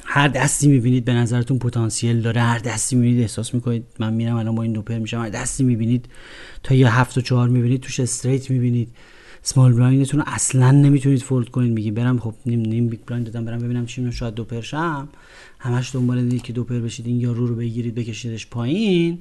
هر 0.05 0.27
دستی 0.27 0.67
می‌بینید 0.67 1.05
به 1.05 1.13
نظرتون 1.13 1.59
پتانسیل 1.59 2.21
داره 2.21 2.41
هر 2.41 2.59
دستی 2.59 2.95
می‌بینید 2.95 3.21
احساس 3.21 3.53
می‌کنید 3.53 3.85
من 3.99 4.13
میرم 4.13 4.35
الان 4.35 4.55
با 4.55 4.63
این 4.63 4.73
دوپر 4.73 4.97
میشم 4.97 5.21
هر 5.21 5.29
دستی 5.29 5.63
می‌بینید 5.63 6.05
تا 6.63 6.75
یه 6.75 6.99
هفت 6.99 7.17
و 7.17 7.21
چهار 7.21 7.49
می‌بینید 7.49 7.81
توش 7.81 7.99
straight 7.99 8.49
می‌بینید. 8.49 8.89
small 9.41 9.73
blind 9.73 10.02
تون 10.02 10.19
رو 10.19 10.25
اصلا 10.27 10.71
نمی‌تونید 10.71 11.21
fold 11.21 11.49
کنید. 11.49 11.73
میگی 11.73 11.91
برم 11.91 12.19
خب 12.19 12.33
نیم 12.45 12.59
نیم 12.59 12.87
big 12.87 12.99
blind 13.07 13.31
دادم 13.31 13.45
برم 13.45 13.59
ببینم 13.59 13.85
چی 13.85 14.11
شاید 14.11 14.33
دوپر 14.33 14.61
شم. 14.61 15.07
همش 15.59 15.95
دنبال 15.95 16.17
اینید 16.17 16.41
که 16.41 16.53
دوپر 16.53 16.79
بشید 16.79 17.07
این 17.07 17.19
یارو 17.19 17.47
رو 17.47 17.55
بگیرید 17.55 17.95
بکشیدش 17.95 18.47
پایین. 18.47 19.17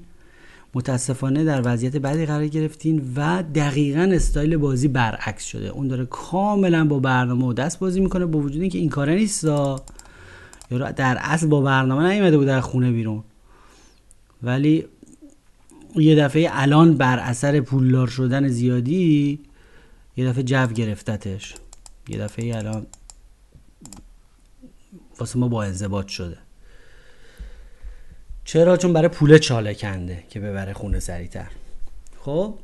متاسفانه 0.75 1.45
در 1.45 1.63
وضعیت 1.65 1.97
بعدی 1.97 2.27
قرار 2.27 2.47
گرفتین 2.47 3.13
و 3.17 3.45
دقیقا 3.55 4.11
استایل 4.13 4.57
بازی 4.57 4.89
برعکس 4.89 5.45
شده. 5.45 5.69
اون 5.69 5.89
داره 5.89 6.05
کاملا 6.05 6.85
با 6.85 6.99
برنامه 6.99 7.47
و 7.47 7.53
دست 7.53 7.79
بازی 7.79 8.01
می‌کنه 8.01 8.27
با 8.27 8.39
وجود 8.39 8.61
اینکه 8.61 8.79
این 8.79 8.89
کاره 8.89 9.15
نیست 9.15 9.45
یا 9.45 9.77
در 10.71 11.19
اصل 11.21 11.47
با 11.47 11.61
برنامه 11.61 12.09
نیومده 12.09 12.39
بود 12.39 12.47
در 12.47 12.61
خونه 12.61 12.93
بیرون. 12.93 13.23
ولی 14.43 14.85
یه 15.97 16.17
دفعه 16.17 16.49
الان 16.53 16.95
بر 16.95 17.19
اثر 17.19 17.61
پولدار 17.61 18.07
شدن 18.07 18.49
زیادی 18.49 19.39
یه 20.17 20.27
دفعه 20.27 20.43
جو 20.43 20.67
گرفتتش. 20.67 21.55
یه 22.09 22.19
دفعه 22.19 22.57
الان 22.57 22.87
واسه 25.19 25.39
ما 25.39 25.49
با 25.49 25.65
انضباط 25.65 26.09
شده. 26.09 26.39
چرا؟ 28.45 28.77
چون 28.77 28.93
برای 28.93 29.09
پول 29.09 29.39
چاله 29.39 29.75
کنده 29.75 30.25
که 30.31 30.41
ببره 30.41 30.73
خونه 30.73 31.01
سریعتر. 31.01 31.49
خب؟ 32.21 32.59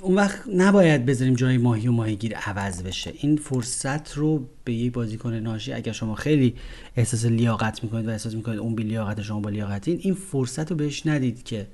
اون 0.00 0.14
وقت 0.14 0.42
نباید 0.56 1.06
بذاریم 1.06 1.34
جای 1.34 1.58
ماهی 1.58 1.88
و 1.88 1.92
ماهیگیر 1.92 2.36
عوض 2.36 2.82
بشه. 2.82 3.12
این 3.14 3.36
فرصت 3.36 4.12
رو 4.12 4.48
به 4.64 4.72
یه 4.72 4.90
بازیکن 4.90 5.34
ناشی 5.34 5.72
اگر 5.72 5.92
شما 5.92 6.14
خیلی 6.14 6.54
احساس 6.96 7.24
لیاقت 7.24 7.84
می‌کنید 7.84 8.06
و 8.06 8.10
احساس 8.10 8.34
می‌کنید 8.34 8.58
اون 8.58 8.74
بی 8.74 8.82
لیاقت 8.82 9.22
شما 9.22 9.40
با 9.40 9.50
لیاقتین 9.50 9.98
این 10.02 10.14
فرصت 10.14 10.70
رو 10.70 10.76
بهش 10.76 11.06
ندید 11.06 11.42
که 11.42 11.66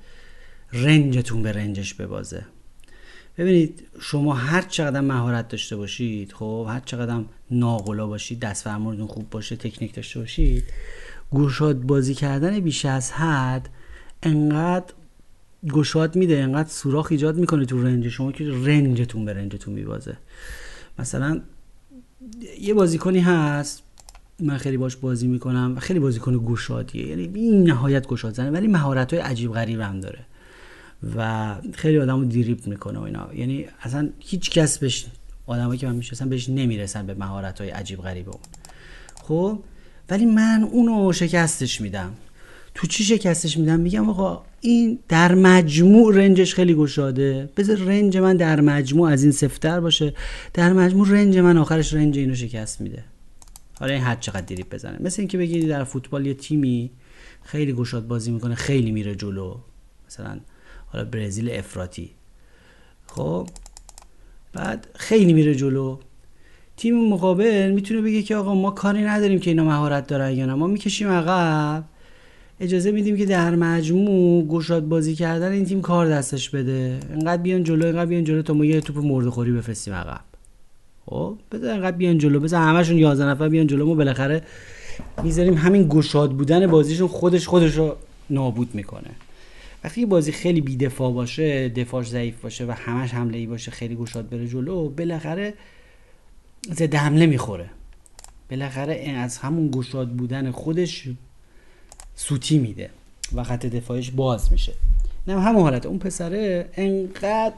رنجتون 0.73 1.43
به 1.43 1.51
رنجش 1.51 1.93
ببازه. 1.93 2.45
ببینید 3.39 3.87
شما 3.99 4.33
هر 4.33 4.61
چقدر 4.61 5.01
مهارت 5.01 5.47
داشته 5.47 5.75
باشید 5.75 6.33
خب 6.33 6.67
هر 6.69 6.79
چقدر 6.79 7.21
ناقلا 7.51 8.07
باشید 8.07 8.39
دست 8.39 8.63
فرمونتون 8.63 9.07
خوب 9.07 9.29
باشه 9.29 9.55
تکنیک 9.55 9.95
داشته 9.95 10.19
باشید 10.19 10.63
گوشاد 11.31 11.81
بازی 11.81 12.13
کردن 12.13 12.59
بیش 12.59 12.85
از 12.85 13.11
حد 13.11 13.69
انقدر 14.23 14.93
گشاد 15.69 16.15
میده 16.15 16.39
انقدر 16.39 16.69
سوراخ 16.69 17.07
ایجاد 17.11 17.37
می‌کنه 17.37 17.65
تو 17.65 17.83
رنج 17.83 18.09
شما 18.09 18.31
که 18.31 18.43
رنجتون 18.49 19.25
به 19.25 19.33
رنجتون 19.33 19.73
میبازه. 19.73 20.17
مثلا 20.99 21.41
یه 22.61 22.73
بازیکنی 22.73 23.19
هست 23.19 23.83
من 24.39 24.57
خیلی 24.57 24.77
باش 24.77 24.95
بازی 24.95 25.27
می‌کنم 25.27 25.75
خیلی 25.79 25.99
بازیکن 25.99 26.45
گشادیه 26.45 27.07
یعنی 27.07 27.31
این 27.35 27.63
نهایت 27.63 28.07
گشاد 28.07 28.33
زنه 28.33 28.51
ولی 28.51 28.67
مهارت 28.67 29.13
های 29.13 29.23
عجیب 29.23 29.51
غریب 29.51 29.79
هم 29.79 29.99
داره. 29.99 30.25
و 31.15 31.55
خیلی 31.73 31.99
آدمو 31.99 32.25
دیریب 32.25 32.67
می‌کنه 32.67 32.99
و 32.99 33.01
اینا. 33.01 33.29
یعنی 33.35 33.65
اصلا 33.81 34.09
هیچ 34.19 34.49
کس 34.49 34.77
بهش 34.77 35.05
آدمایی 35.45 35.79
که 35.79 35.87
من 35.87 35.95
می‌شناسم 35.95 36.29
بهش 36.29 36.49
نمی‌رسن 36.49 37.05
به 37.05 37.13
مهارت 37.13 37.61
های 37.61 37.69
عجیب 37.69 38.01
غریب 38.01 38.29
اون. 38.29 38.39
خب؟ 39.23 39.59
ولی 40.09 40.25
من 40.25 40.67
اونو 40.71 41.13
شکستش 41.13 41.81
میدم. 41.81 42.13
تو 42.75 42.87
چی 42.87 43.03
شکستش 43.03 43.57
میدم؟ 43.57 43.79
میگم 43.79 44.09
آقا 44.09 44.41
این 44.61 44.99
در 45.07 45.35
مجموع 45.35 46.15
رنجش 46.15 46.55
خیلی 46.55 46.75
گشاده. 46.75 47.49
بذار 47.57 47.77
رنج 47.77 48.17
من 48.17 48.37
در 48.37 48.61
مجموع 48.61 49.09
از 49.09 49.23
این 49.23 49.31
سفتر 49.31 49.79
باشه. 49.79 50.13
در 50.53 50.73
مجموع 50.73 51.09
رنج 51.09 51.37
من 51.37 51.57
آخرش 51.57 51.93
رنج 51.93 52.17
اینو 52.17 52.35
شکست 52.35 52.81
میده. 52.81 53.03
حالا 53.73 53.93
این 53.93 54.01
حد 54.01 54.19
چقدر 54.19 54.41
دیریب 54.41 54.69
بزنه. 54.73 54.97
مثل 54.99 55.21
اینکه 55.21 55.37
بگیری 55.37 55.67
در 55.67 55.83
فوتبال 55.83 56.25
یه 56.25 56.33
تیمی 56.33 56.91
خیلی 57.43 57.73
گشاد 57.73 58.07
بازی 58.07 58.31
می‌کنه 58.31 58.55
خیلی 58.55 58.91
میره 58.91 59.15
جلو. 59.15 59.57
مثلا 60.07 60.39
حالا 60.93 61.05
برزیل 61.05 61.51
افراطی. 61.51 62.09
خب 63.07 63.47
بعد 64.53 64.87
خیلی 64.95 65.33
میره 65.33 65.55
جلو. 65.55 65.97
تیم 66.77 67.09
مقابل 67.09 67.71
می‌تونه 67.71 68.01
بگه 68.01 68.21
که 68.21 68.35
آقا 68.35 68.55
ما 68.55 68.71
کاری 68.71 69.01
نداریم 69.01 69.39
که 69.39 69.49
اینا 69.49 69.63
مهارت 69.63 70.07
دارن 70.07 70.31
یا 70.31 70.45
نه. 70.45 70.53
ما 70.53 70.67
می‌کشیم 70.67 71.07
عقب. 71.07 71.83
اجازه 72.59 72.91
میدیم 72.91 73.17
که 73.17 73.25
در 73.25 73.55
مجموع 73.55 74.47
گشاد 74.47 74.87
بازی 74.87 75.15
کردن 75.15 75.51
این 75.51 75.65
تیم 75.65 75.81
کار 75.81 76.09
دستش 76.09 76.49
بده. 76.49 76.99
انقدر 77.11 77.41
بیان 77.41 77.63
جلو 77.63 77.85
انقدر 77.85 78.05
بیان 78.05 78.23
جلو 78.23 78.41
تا 78.41 78.53
ما 78.53 78.65
یه 78.65 78.81
توپ 78.81 78.97
مرده 78.97 79.29
خوری 79.29 79.51
بفرستیم 79.51 79.93
عقب. 79.93 80.21
خب 81.05 81.37
بذار 81.51 81.73
انقدر 81.73 81.97
بیان 81.97 82.17
جلو. 82.17 82.39
بذار 82.39 82.61
همشون 82.61 82.97
11 82.97 83.25
نفر 83.25 83.49
بیان 83.49 83.67
جلو. 83.67 83.85
ما 83.85 83.93
بالاخره 83.93 84.41
می‌ذاریم 85.23 85.53
همین 85.53 85.87
گشاد 85.89 86.31
بودن 86.31 86.67
بازیشون 86.67 87.07
خودش 87.07 87.47
خودش 87.47 87.75
رو 87.75 87.95
نابود 88.29 88.69
می‌کنه. 88.75 89.11
وقتی 89.83 90.05
بازی 90.05 90.31
خیلی 90.31 90.61
بی 90.61 90.77
دفاع 90.77 91.13
باشه 91.13 91.69
دفاعش 91.69 92.07
ضعیف 92.07 92.41
باشه 92.41 92.65
و 92.65 92.71
همش 92.71 93.11
حمله 93.11 93.37
ای 93.37 93.45
باشه 93.45 93.71
خیلی 93.71 93.95
گشاد 93.95 94.29
بره 94.29 94.47
جلو 94.47 94.89
بالاخره 94.89 95.53
ضد 96.73 96.95
حمله 96.95 97.25
می‌خوره. 97.25 97.69
بالاخره 98.49 98.95
از 98.95 99.37
همون 99.37 99.71
گشاد 99.71 100.09
بودن 100.09 100.51
خودش 100.51 101.09
سوتی 102.15 102.57
میده 102.57 102.89
و 103.35 103.43
خط 103.43 103.65
دفاعش 103.65 104.11
باز 104.11 104.51
میشه. 104.51 104.73
نه 105.27 105.41
همون 105.41 105.61
حالت 105.61 105.85
اون 105.85 105.99
پسره 105.99 106.69
انقدر 106.73 107.55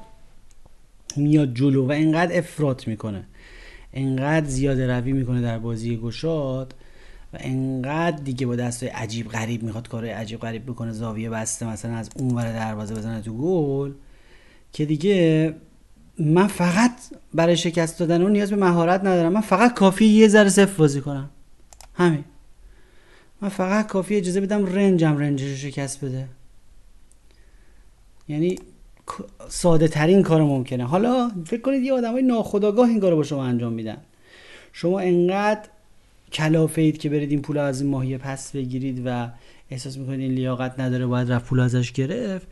میاد 1.17 1.53
جلو 1.53 1.88
و 1.88 1.91
انقدر 1.91 2.38
افراط 2.38 2.88
می‌کنه. 2.88 3.23
انقدر 3.93 4.45
زیاده 4.45 4.99
روی 4.99 5.12
می‌کنه 5.12 5.41
در 5.41 5.60
بازی 5.60 5.97
گشاد 5.97 6.73
و 7.34 7.38
انقدر 7.39 8.17
دیگه 8.17 8.48
با 8.48 8.56
دستای 8.56 8.89
عجیب 8.89 9.28
غریب 9.28 9.63
می‌خواد 9.63 9.88
کارهای 9.88 10.12
عجیب 10.12 10.39
غریب 10.39 10.65
بکنه 10.65 10.91
زاویه 10.91 11.30
بسته 11.30 11.67
مثلا 11.67 11.96
از 11.96 12.10
اون 12.15 12.36
ور 12.36 12.52
دروازه 12.52 12.96
بزنه 12.96 13.22
تو 13.22 13.38
گل 13.38 13.91
که 14.74 14.86
دیگه 14.86 15.54
من 16.20 16.48
فقط 16.48 16.91
برای 17.34 17.58
شکست 17.58 18.00
دادن 18.00 18.22
اون 18.22 18.32
نیاز 18.32 18.50
به 18.50 18.56
مهارت 18.56 19.02
ندارم. 19.02 19.34
من 19.34 19.41
فقط 19.41 19.74
کافی 19.74 20.06
یه 20.06 20.28
ذره 20.28 20.50
صفر 20.50 20.78
بازی 20.78 21.02
کنم. 21.02 21.30
همین. 21.94 22.24
من 23.41 23.50
فقط 23.50 23.88
کافی 23.88 24.15
اجازه 24.15 24.41
بدم 24.41 24.65
رنجم 24.65 25.17
رنجش 25.17 25.50
رو 25.50 25.56
شکست 25.56 26.06
بده. 26.06 26.28
یعنی 28.28 28.60
ساده 29.50 29.88
ترین 29.88 30.24
کار 30.24 30.41
ممکنه. 30.41 30.86
حالا 30.86 31.32
فکر 31.46 31.62
کنید 31.62 31.84
یه 31.84 31.94
آدم 31.94 32.12
های 32.12 32.24
ناخداگاه 32.24 32.89
این 32.89 33.00
کار 33.00 33.15
با 33.15 33.24
شما 33.24 33.46
انجام 33.46 33.74
میدن. 33.74 33.98
شما 34.74 35.00
انقدر 35.00 35.70
کلافه 36.34 36.82
اید 36.82 36.98
که 36.98 37.10
برید 37.10 37.32
این 37.32 37.41
پول 37.41 37.58
از 37.58 37.82
این 37.82 37.89
ماهیه 37.89 38.17
پس 38.17 38.52
بگیرید 38.52 39.02
و 39.06 39.30
احساس 39.70 39.98
می‌کنید 39.98 40.20
این 40.20 40.32
لیاقت 40.32 40.80
نداره 40.80 41.06
باید 41.06 41.32
رفت 41.32 41.46
پول 41.46 41.60
ازش 41.60 41.91
گرفت. 41.91 42.48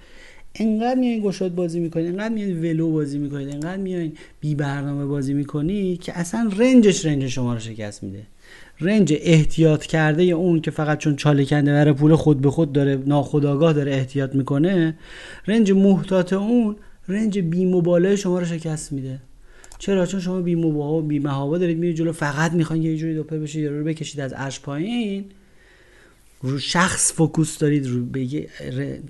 انقدر 0.56 1.00
میایین 1.00 1.24
گشاد 1.24 1.56
بازی 1.56 1.80
می‌کنید 1.80 2.08
انقدر 2.08 2.34
میایین 2.34 2.60
ولو 2.60 2.92
بازی 2.92 3.18
می‌کنید 3.18 3.50
انقدر 3.50 3.78
میایین 3.78 4.13
بی 4.39 4.56
برنامه 4.56 5.06
بازی 5.06 5.34
می‌کنید 5.34 6.02
که 6.02 6.20
اصلا 6.20 6.52
رنجش 6.58 7.06
رنج 7.06 7.28
شما 7.28 7.54
رو 7.54 7.60
شکست 7.60 8.04
میده. 8.04 8.22
رنج 8.82 9.13
احتیاط 9.18 9.84
کرده 9.84 10.24
یا 10.24 10.38
اون 10.38 10.62
که 10.62 10.72
فقط 10.72 10.98
چون 10.98 11.15
چاله 11.15 11.46
کنده 11.46 11.72
بره 11.72 11.94
پول 11.94 12.15
خود 12.15 12.42
به 12.42 12.52
خود 12.52 12.74
داره 12.74 12.96
ناخداگاه 13.06 13.74
داره 13.74 13.92
احتیاط 13.92 14.36
می‌کنه 14.36 14.98
range 15.48 15.72
محتاط 15.72 16.34
اون 16.34 16.76
range 17.08 17.39
بی 17.39 17.65
مبالغه 17.65 18.15
شما 18.15 18.39
رو 18.39 18.46
شکست 18.46 18.92
میده. 18.92 19.22
چرا؟ 19.80 20.06
چون 20.06 20.20
شما 20.20 20.42
بی 20.42 20.56
مبالغه 20.56 21.08
بی 21.08 21.20
محابا 21.20 21.58
دارید 21.58 21.78
میرید 21.78 21.96
جلو 21.96 22.12
فقط 22.12 22.52
می‌خواین 22.54 22.84
یه 22.84 22.98
جوری 22.98 23.15
دوپه 23.15 23.39
بشه 23.39 23.60
یا 23.60 23.72
رو 23.72 23.84
بکشید 23.84 24.20
از 24.20 24.34
عرش 24.34 24.60
پایین. 24.60 25.26
رو 26.42 26.60
شخص 26.60 27.13
focus 27.13 27.58
دارید 27.58 27.88
رو 27.88 28.06
به 28.06 28.48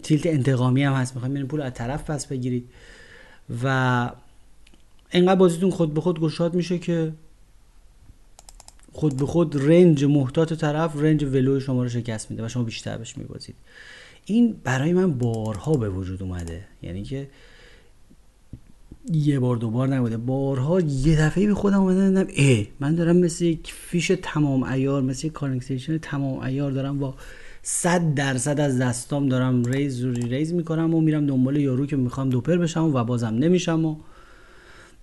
tilt 0.04 0.26
انتقامی 0.26 0.84
هم 0.84 0.94
هست. 0.94 1.16
می‌خواین 1.16 1.48
پول 1.48 1.62
از 1.62 1.74
طرف 1.74 2.10
پس 2.10 2.26
بگیرید. 2.26 2.70
و 3.64 4.12
انقدر 5.12 5.36
بازیتون 5.36 5.70
خود 5.70 5.94
به 5.94 6.02
خود 6.02 6.20
گشاد 6.20 6.54
میشه 6.54 6.80
که 6.80 7.12
خود 8.92 9.18
به 9.18 9.26
خود 9.26 9.70
range 9.70 10.06
محتاط 10.06 10.54
طرف 10.54 10.96
range 10.96 11.24
ولو 11.24 11.60
شما 11.60 11.84
رو 11.84 11.90
شکست 11.90 12.32
میده 12.32 12.46
و 12.46 12.48
شما 12.48 12.64
بیشتر 12.64 12.98
بهش 12.98 13.18
میبازید. 13.18 13.56
این 14.26 14.56
برای 14.64 14.94
من 14.94 15.14
بارها 15.14 15.74
به 15.74 15.90
وجود 15.90 16.24
اومده. 16.24 16.66
یعنی 16.82 17.04
که 17.04 17.28
یه 19.14 19.40
بار 19.40 19.56
دو 19.56 19.70
بار 19.70 19.88
نبوده. 19.88 20.18
بارها 20.18 20.80
یه 20.80 21.22
دفعه 21.22 21.48
به 21.48 21.54
خودم 21.54 21.82
اومده 21.82 22.28
ای 22.34 22.68
من 22.80 22.96
دارم 22.96 23.18
مثل 23.18 23.46
یک 23.46 23.74
fish 23.74 24.12
تمام 24.22 24.64
عیار 24.64 25.02
مثل 25.02 25.28
یک 25.28 25.34
calling 25.34 25.66
station 25.66 25.98
تمام 25.98 26.40
عیار 26.40 26.72
دارم 26.72 27.00
با 27.00 27.16
صد 27.64 28.14
درصد 28.14 28.60
از 28.60 28.80
دستام 28.80 29.30
دارم 29.30 29.64
raise 29.64 30.02
روی 30.02 30.22
raise 30.22 30.54
می‌کنم 30.54 30.94
و 30.94 31.02
میرم 31.02 31.26
دنبال 31.26 31.58
یارو 31.58 31.86
که 31.86 31.96
می‌خوام 31.96 32.30
دوپر 32.30 32.58
بشم 32.58 32.84
و 32.84 33.04
بازم 33.04 33.28
نمیشم 33.28 33.86
و 33.86 33.96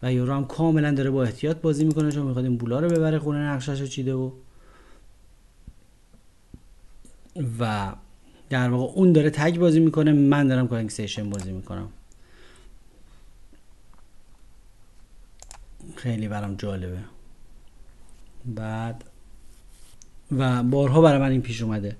و 0.02 0.12
یارو 0.12 0.32
هم 0.32 0.44
کاملا 0.44 0.92
داره 0.92 1.10
با 1.10 1.22
احتیاط 1.22 1.56
بازی 1.56 1.84
می‌کنه 1.84 2.10
چون 2.12 2.26
می‌خواد 2.26 2.44
این 2.44 2.56
پولا 2.56 2.80
رو 2.80 2.88
ببره 2.88 3.18
خونه 3.18 3.38
نقشش 3.38 3.80
رو 3.80 3.86
چیده 3.86 4.14
و 4.14 4.30
و 7.60 7.92
در 8.50 8.70
واقع 8.70 8.92
اون 8.94 9.12
داره 9.12 9.30
تگ 9.30 9.58
بازی 9.58 9.80
می‌کنه 9.80 10.12
من 10.12 10.48
دارم 10.48 10.68
کانک 10.68 10.90
سیشن 10.90 11.30
بازی 11.30 11.52
می‌کنم. 11.52 11.88
خیلی 15.96 16.28
برام 16.28 16.54
جالبه. 16.54 16.98
بعد 18.44 19.04
و 20.32 20.62
بارها 20.62 21.00
برای 21.00 21.20
من 21.20 21.30
این 21.30 21.42
پیش 21.42 21.62
اومده. 21.62 21.96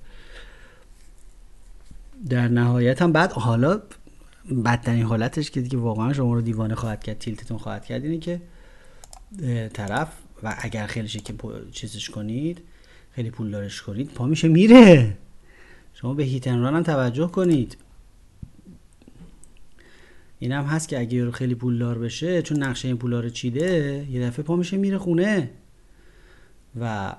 در 2.28 2.48
نهایت 2.48 3.02
هم 3.02 3.12
بعد 3.12 3.32
حالا 3.32 3.80
بدترین 4.64 5.02
حالتش 5.02 5.50
که 5.50 5.60
دیگه 5.60 5.78
واقعا 5.78 6.12
شما 6.12 6.34
رو 6.34 6.40
دیوانه 6.40 6.74
خواهد 6.74 7.04
کرد 7.04 7.18
تیلتتون 7.18 7.58
خواهد 7.58 7.84
کرد 7.84 8.04
اینه 8.04 8.18
که 8.18 8.40
طرف 9.72 10.08
و 10.42 10.56
اگر 10.58 10.86
خیلی 10.86 11.08
که 11.08 11.34
چیزش 11.72 12.10
کنید 12.10 12.62
خیلی 13.12 13.30
پول 13.30 13.50
دارش 13.50 13.82
کنید 13.82 14.10
پا 14.10 14.26
میشه 14.26 14.48
میره. 14.48 15.16
شما 15.94 16.14
به 16.14 16.22
هیتن 16.22 16.60
ران 16.60 16.74
هم 16.74 16.82
توجه 16.82 17.26
کنید. 17.26 17.76
این 20.38 20.52
هم 20.52 20.64
هست 20.64 20.88
که 20.88 21.00
اگه 21.00 21.30
خیلی 21.30 21.54
پولدار 21.54 21.98
بشه 21.98 22.42
چون 22.42 22.62
نقشه 22.62 22.88
این 22.88 22.96
پولا 22.96 23.20
رو 23.20 23.28
چیده 23.28 24.06
یه 24.10 24.26
دفعه 24.26 24.44
پا 24.44 24.56
میشه 24.56 24.76
میره 24.76 24.98
خونه 24.98 25.50
و 26.80 27.14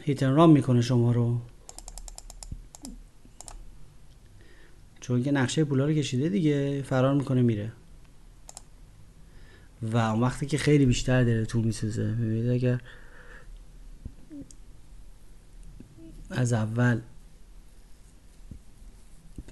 هیتن 0.00 0.34
ران 0.34 0.50
می‌کنه 0.50 0.80
شما 0.80 1.12
رو. 1.12 1.40
چون 5.00 5.22
که 5.22 5.32
نقشه 5.32 5.64
پولا 5.64 5.86
رو 5.86 5.92
کشیده 5.92 6.28
دیگه 6.28 6.82
فرار 6.82 7.14
می‌کنه 7.14 7.42
میره. 7.42 7.72
و 9.82 9.96
اون 9.96 10.20
وقتی 10.20 10.46
که 10.46 10.58
خیلی 10.58 10.86
بیشتر 10.86 11.24
داره 11.24 11.44
تو 11.44 11.60
میسوزه 11.60 12.04
ببینید 12.04 12.50
اگر 12.50 12.80
از 16.30 16.52
اول 16.52 17.00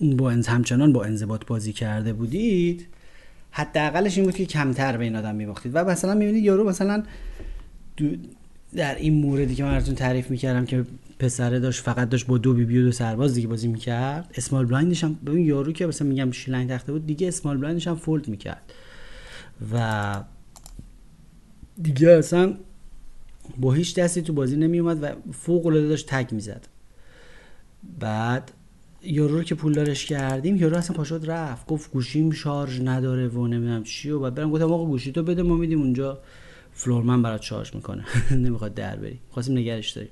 با 0.00 0.30
انز 0.30 0.46
همچنان 0.46 0.92
با 0.92 1.04
انضباط 1.04 1.46
بازی 1.46 1.72
کرده 1.72 2.12
بودید 2.12 2.86
حداقلش 3.50 4.16
این 4.16 4.26
بود 4.26 4.34
که 4.34 4.46
کمتر 4.46 4.96
به 4.96 5.04
این 5.04 5.16
آدم 5.16 5.34
میباختید. 5.34 5.72
و 5.74 5.84
مثلا 5.84 6.14
می‌بینید 6.14 6.44
یارو 6.44 6.68
مثلا 6.68 7.02
در 8.76 8.94
این 8.94 9.14
موردی 9.14 9.54
که 9.54 9.64
من 9.64 9.70
براتون 9.70 9.94
تعریف 9.94 10.30
می‌کردم 10.30 10.66
که 10.66 10.84
پسره 11.18 11.60
داشت 11.60 11.82
فقط 11.82 12.08
داشت 12.08 12.26
با 12.26 12.38
دو 12.38 12.54
بی 12.54 12.64
بی 12.64 12.78
و 12.78 12.82
دو 12.82 12.92
سرباز 12.92 13.34
دیگه 13.34 13.48
بازی 13.48 13.68
می‌کرد 13.68 14.34
small 14.34 14.66
blind 14.66 14.93
ش 14.93 15.04
هم 15.04 15.14
ببین 15.26 15.46
یارو 15.46 15.72
که 15.72 15.86
مثلا 15.86 16.08
میگم 16.08 16.30
شیلنگ 16.30 16.70
تخته 16.70 16.92
بود 16.92 17.06
دیگه 17.06 17.28
small 17.28 17.56
blind 17.56 17.79
ش 17.79 17.88
هم 17.88 17.96
fold 17.96 18.28
می‌کرد. 18.28 18.72
و 19.72 20.24
دیگه 21.82 22.10
اصلا 22.10 22.54
با 23.58 23.72
هیچ 23.72 23.98
دستی 23.98 24.22
تو 24.22 24.32
بازی 24.32 24.56
نمیومد 24.56 25.02
و 25.02 25.32
فوق 25.32 25.66
العاده 25.66 25.88
داشت 25.88 26.06
تگ 26.06 26.32
می‌زد. 26.32 26.66
بعد 28.00 28.50
یارو 29.02 29.36
رو 29.36 29.42
که 29.42 29.54
پول 29.54 29.72
دارش 29.72 30.06
کردیم 30.06 30.56
یارو 30.56 30.76
اصلا 30.76 30.96
پاشد 30.96 31.30
رفت. 31.30 31.66
گفت 31.66 31.90
گوشیم 31.90 32.30
شارژ 32.30 32.80
نداره 32.80 33.28
و 33.28 33.46
نمی‌دونم 33.46 33.82
چی 33.82 34.10
و 34.10 34.20
بعد 34.20 34.34
برم 34.34 34.50
گفتم 34.50 34.72
آقا 34.72 34.84
گوشی 34.84 35.12
تو 35.12 35.22
بده 35.22 35.42
ما 35.42 35.56
میدیم 35.56 35.80
اونجا. 35.80 36.18
فلورمن 36.72 37.22
برات 37.22 37.42
شارژ 37.42 37.74
می‌کنه. 37.74 38.04
نمی‌خواد 38.44 38.74
در 38.74 38.96
بری. 38.96 39.18
خواستیم 39.30 39.58
نگرش 39.58 39.90
داریم. 39.90 40.10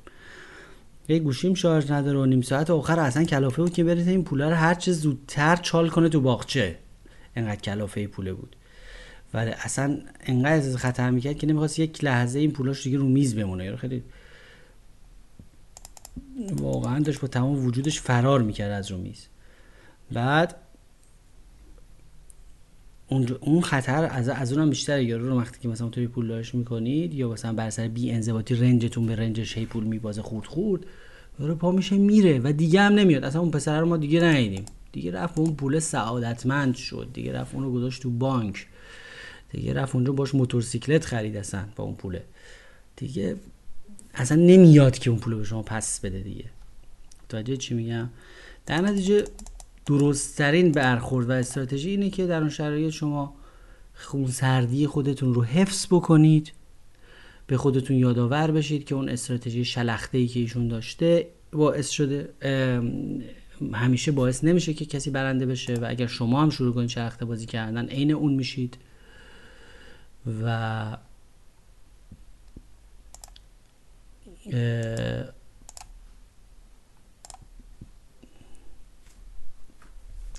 یه 1.08 1.18
گوشیم 1.18 1.54
شارژ 1.54 1.90
نداره 1.90 2.18
و 2.18 2.24
نیم 2.24 2.40
ساعت 2.40 2.70
آخر 2.70 3.00
اصلا 3.00 3.24
کلافه 3.24 3.62
بود 3.62 3.72
که 3.72 3.84
برید 3.84 4.08
این 4.08 4.24
پوله 4.24 4.48
رو 4.48 4.54
هر 4.54 4.74
چه 4.74 4.92
زودتر 4.92 5.56
چال 5.56 5.88
کنه 5.88 6.08
تو 6.08 6.20
باغچه. 6.20 6.78
انقدر 7.36 7.60
کلافه 7.60 8.06
پوله 8.06 8.32
بود. 8.32 8.56
ولی 9.34 9.50
اصلا 9.50 9.98
انقدر 10.26 10.76
خطر 10.76 11.10
می‌کرد 11.10 11.38
که 11.38 11.46
نمی‌خواست 11.46 11.78
یک 11.78 12.04
لحظه 12.04 12.38
این 12.38 12.50
پولاش 12.50 12.84
دیگه 12.84 12.98
رو 12.98 13.08
میز 13.08 13.34
بمونه. 13.36 13.76
خیلی 13.76 14.02
واقعا 16.52 16.98
داشت 16.98 17.20
با 17.20 17.28
تمام 17.28 17.66
وجودش 17.66 18.00
فرار 18.00 18.42
می‌کرد 18.42 18.72
از 18.72 18.90
رو 18.90 18.98
میز. 18.98 19.26
بعد 20.12 20.56
اون 23.40 23.60
خطر 23.60 24.08
از 24.10 24.28
از 24.28 24.52
اونم 24.52 24.70
بیشتره 24.70 25.04
یارو 25.04 25.28
رو 25.28 25.40
وقتی 25.40 25.60
که 25.60 25.68
مثلا 25.68 25.88
توی 25.88 26.06
پول 26.06 26.28
داشت 26.28 26.54
می‌کنید 26.54 27.14
یا 27.14 27.28
مثلا 27.28 27.52
بر 27.52 27.70
سر 27.70 27.88
بی 27.88 28.10
انضباطی 28.10 28.54
رنجتون 28.54 29.06
به 29.06 29.16
رنجش 29.16 29.58
هی 29.58 29.66
پول 29.66 29.84
میبازه 29.84 30.22
خورد 30.22 30.46
خورد 30.46 30.84
یارو 31.40 31.54
پا 31.54 31.70
میشه 31.70 31.96
میره 31.96 32.40
و 32.44 32.52
دیگه 32.52 32.80
هم 32.80 32.92
نمیاد. 32.92 33.24
اصلا 33.24 33.40
اون 33.40 33.50
پسر 33.50 33.80
رو 33.80 33.86
ما 33.86 33.96
دیگه 33.96 34.20
ندیدیم. 34.20 34.64
دیگه 34.92 35.10
رفت 35.10 35.38
اون 35.38 35.54
پول 35.54 35.78
سعادتمند 35.78 36.74
شد. 36.74 37.08
دیگه 37.12 37.32
رفت 37.32 37.54
اونو 37.54 37.72
گذاشت 37.72 38.02
تو 38.02 38.10
بانک. 38.10 38.66
دیگه 39.50 39.72
رفت 39.72 39.94
اونجا 39.94 40.12
باش 40.12 40.34
موتورسیکلت 40.34 41.04
خرید 41.04 41.36
اصلا 41.36 41.64
با 41.76 41.84
اون 41.84 41.94
پوله. 41.94 42.24
دیگه 42.96 43.36
اصلا 44.16 44.36
نمیاد 44.42 44.98
که 44.98 45.10
اون 45.10 45.18
پول 45.18 45.34
به 45.34 45.44
شما 45.44 45.62
پس 45.62 46.00
بده 46.00 46.20
دیگه. 46.20 46.44
متوجه 47.24 47.56
چی 47.56 47.74
میگم؟ 47.74 48.10
در 48.66 48.80
نتیجه 48.80 49.24
درستترین 49.86 50.72
برخورد 50.72 51.28
و 51.28 51.32
استراتژی 51.32 51.90
اینه 51.90 52.10
که 52.10 52.26
در 52.26 52.40
اون 52.40 52.48
شرایط 52.48 52.90
شما 52.90 53.34
خونسردی 53.94 54.86
خودتون 54.86 55.34
رو 55.34 55.44
حفظ 55.44 55.86
بکنید 55.86 56.52
به 57.46 57.56
خودتون 57.56 57.96
یادآور 57.96 58.50
بشید 58.50 58.84
که 58.84 58.94
اون 58.94 59.08
استراتژی 59.08 59.64
شلخته 59.64 60.18
ای 60.18 60.26
که 60.26 60.40
ایشون 60.40 60.68
داشته 60.68 61.28
باعث 61.52 61.88
شده 61.90 62.28
همیشه 63.72 64.12
باعث 64.12 64.44
نمیشه 64.44 64.74
که 64.74 64.84
کسی 64.84 65.10
برنده 65.10 65.46
بشه 65.46 65.74
و 65.74 65.84
اگر 65.88 66.06
شما 66.06 66.42
هم 66.42 66.50
شروع 66.50 66.74
کنید 66.74 66.88
شلخته 66.88 67.24
بازی 67.24 67.46
کردن 67.46 67.88
عین 67.88 68.12
اون 68.12 68.34
میشید. 68.34 68.78
و 70.42 70.96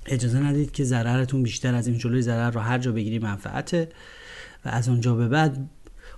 اجازه 0.05 0.39
ندید 0.39 0.71
که 0.71 0.83
ضررتون 0.83 1.43
بیشتر 1.43 1.75
از 1.75 1.87
این 1.87 1.97
جلوی 1.97 2.21
ضرر 2.21 2.51
رو 2.51 2.59
هر 2.59 2.77
جا 2.77 2.91
بگیری 2.91 3.19
منفعته 3.19 3.89
و 4.65 4.69
از 4.69 4.89
اونجا 4.89 5.15
به 5.15 5.27
بعد 5.27 5.69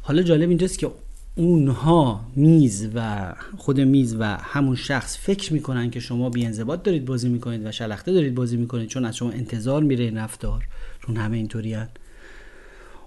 حالا 0.02 0.22
جالب 0.22 0.50
اینجاست 0.50 0.80
که 0.80 0.92
اونها 1.36 2.26
میز 2.36 2.90
و 2.96 3.34
خود 3.58 3.80
میز 3.82 4.16
و 4.20 4.24
همون 4.24 4.76
شخص 4.76 5.18
فکر 5.18 5.54
می‌کنن 5.54 5.90
که 5.90 6.00
شما 6.00 6.30
بی 6.30 6.46
انضباط 6.46 6.84
دارید 6.84 7.06
بازی 7.06 7.30
می‌کنید 7.30 7.66
و 7.66 7.72
شلخته 7.72 8.14
دارید 8.14 8.36
بازی 8.36 8.58
می‌کنید 8.58 8.90
چون 8.90 9.06
از 9.06 9.18
شما 9.18 9.32
انتظار 9.32 9.84
میره 9.84 10.04
این 10.06 10.18
رفتار. 10.18 10.68
چون 11.06 11.18
همه 11.18 11.38
اینطوری 11.38 11.76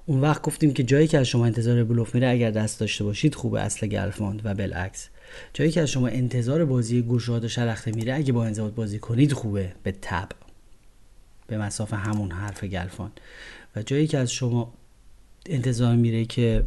اون 0.06 0.20
وقت 0.20 0.42
گفتیم 0.42 0.72
که 0.72 0.82
جایی 0.82 1.06
که 1.06 1.18
از 1.18 1.26
شما 1.26 1.46
انتظار 1.46 1.84
بلوف 1.84 2.14
میره 2.14 2.28
اگر 2.28 2.50
دست 2.50 2.80
داشته 2.80 3.04
باشید 3.04 3.34
خوبه 3.34 3.60
اصل 3.60 3.86
گلفاند 3.86 4.40
و 4.44 4.54
بالعکس. 4.54 5.08
جایی 5.54 5.70
که 5.70 5.80
از 5.80 5.90
شما 5.90 6.08
انتظار 6.08 6.64
بازی 6.64 7.02
گشاد 7.02 7.44
و 7.44 7.48
شلخته 7.48 7.90
میره 7.90 8.14
اگه 8.14 8.32
با 8.32 8.44
انضباط 8.44 8.72
بازی 8.72 8.98
کنید 8.98 9.32
خوبه. 9.32 9.72
به 9.82 9.94
تب 10.02 10.28
به 11.46 11.58
مسافه 11.58 11.96
همون 11.96 12.32
حرف 12.32 12.64
گلفان 12.64 13.12
و 13.76 13.82
جایی 13.82 14.06
که 14.06 14.18
از 14.18 14.32
شما 14.32 14.72
انتظار 15.46 15.96
میره 15.96 16.24
که 16.24 16.64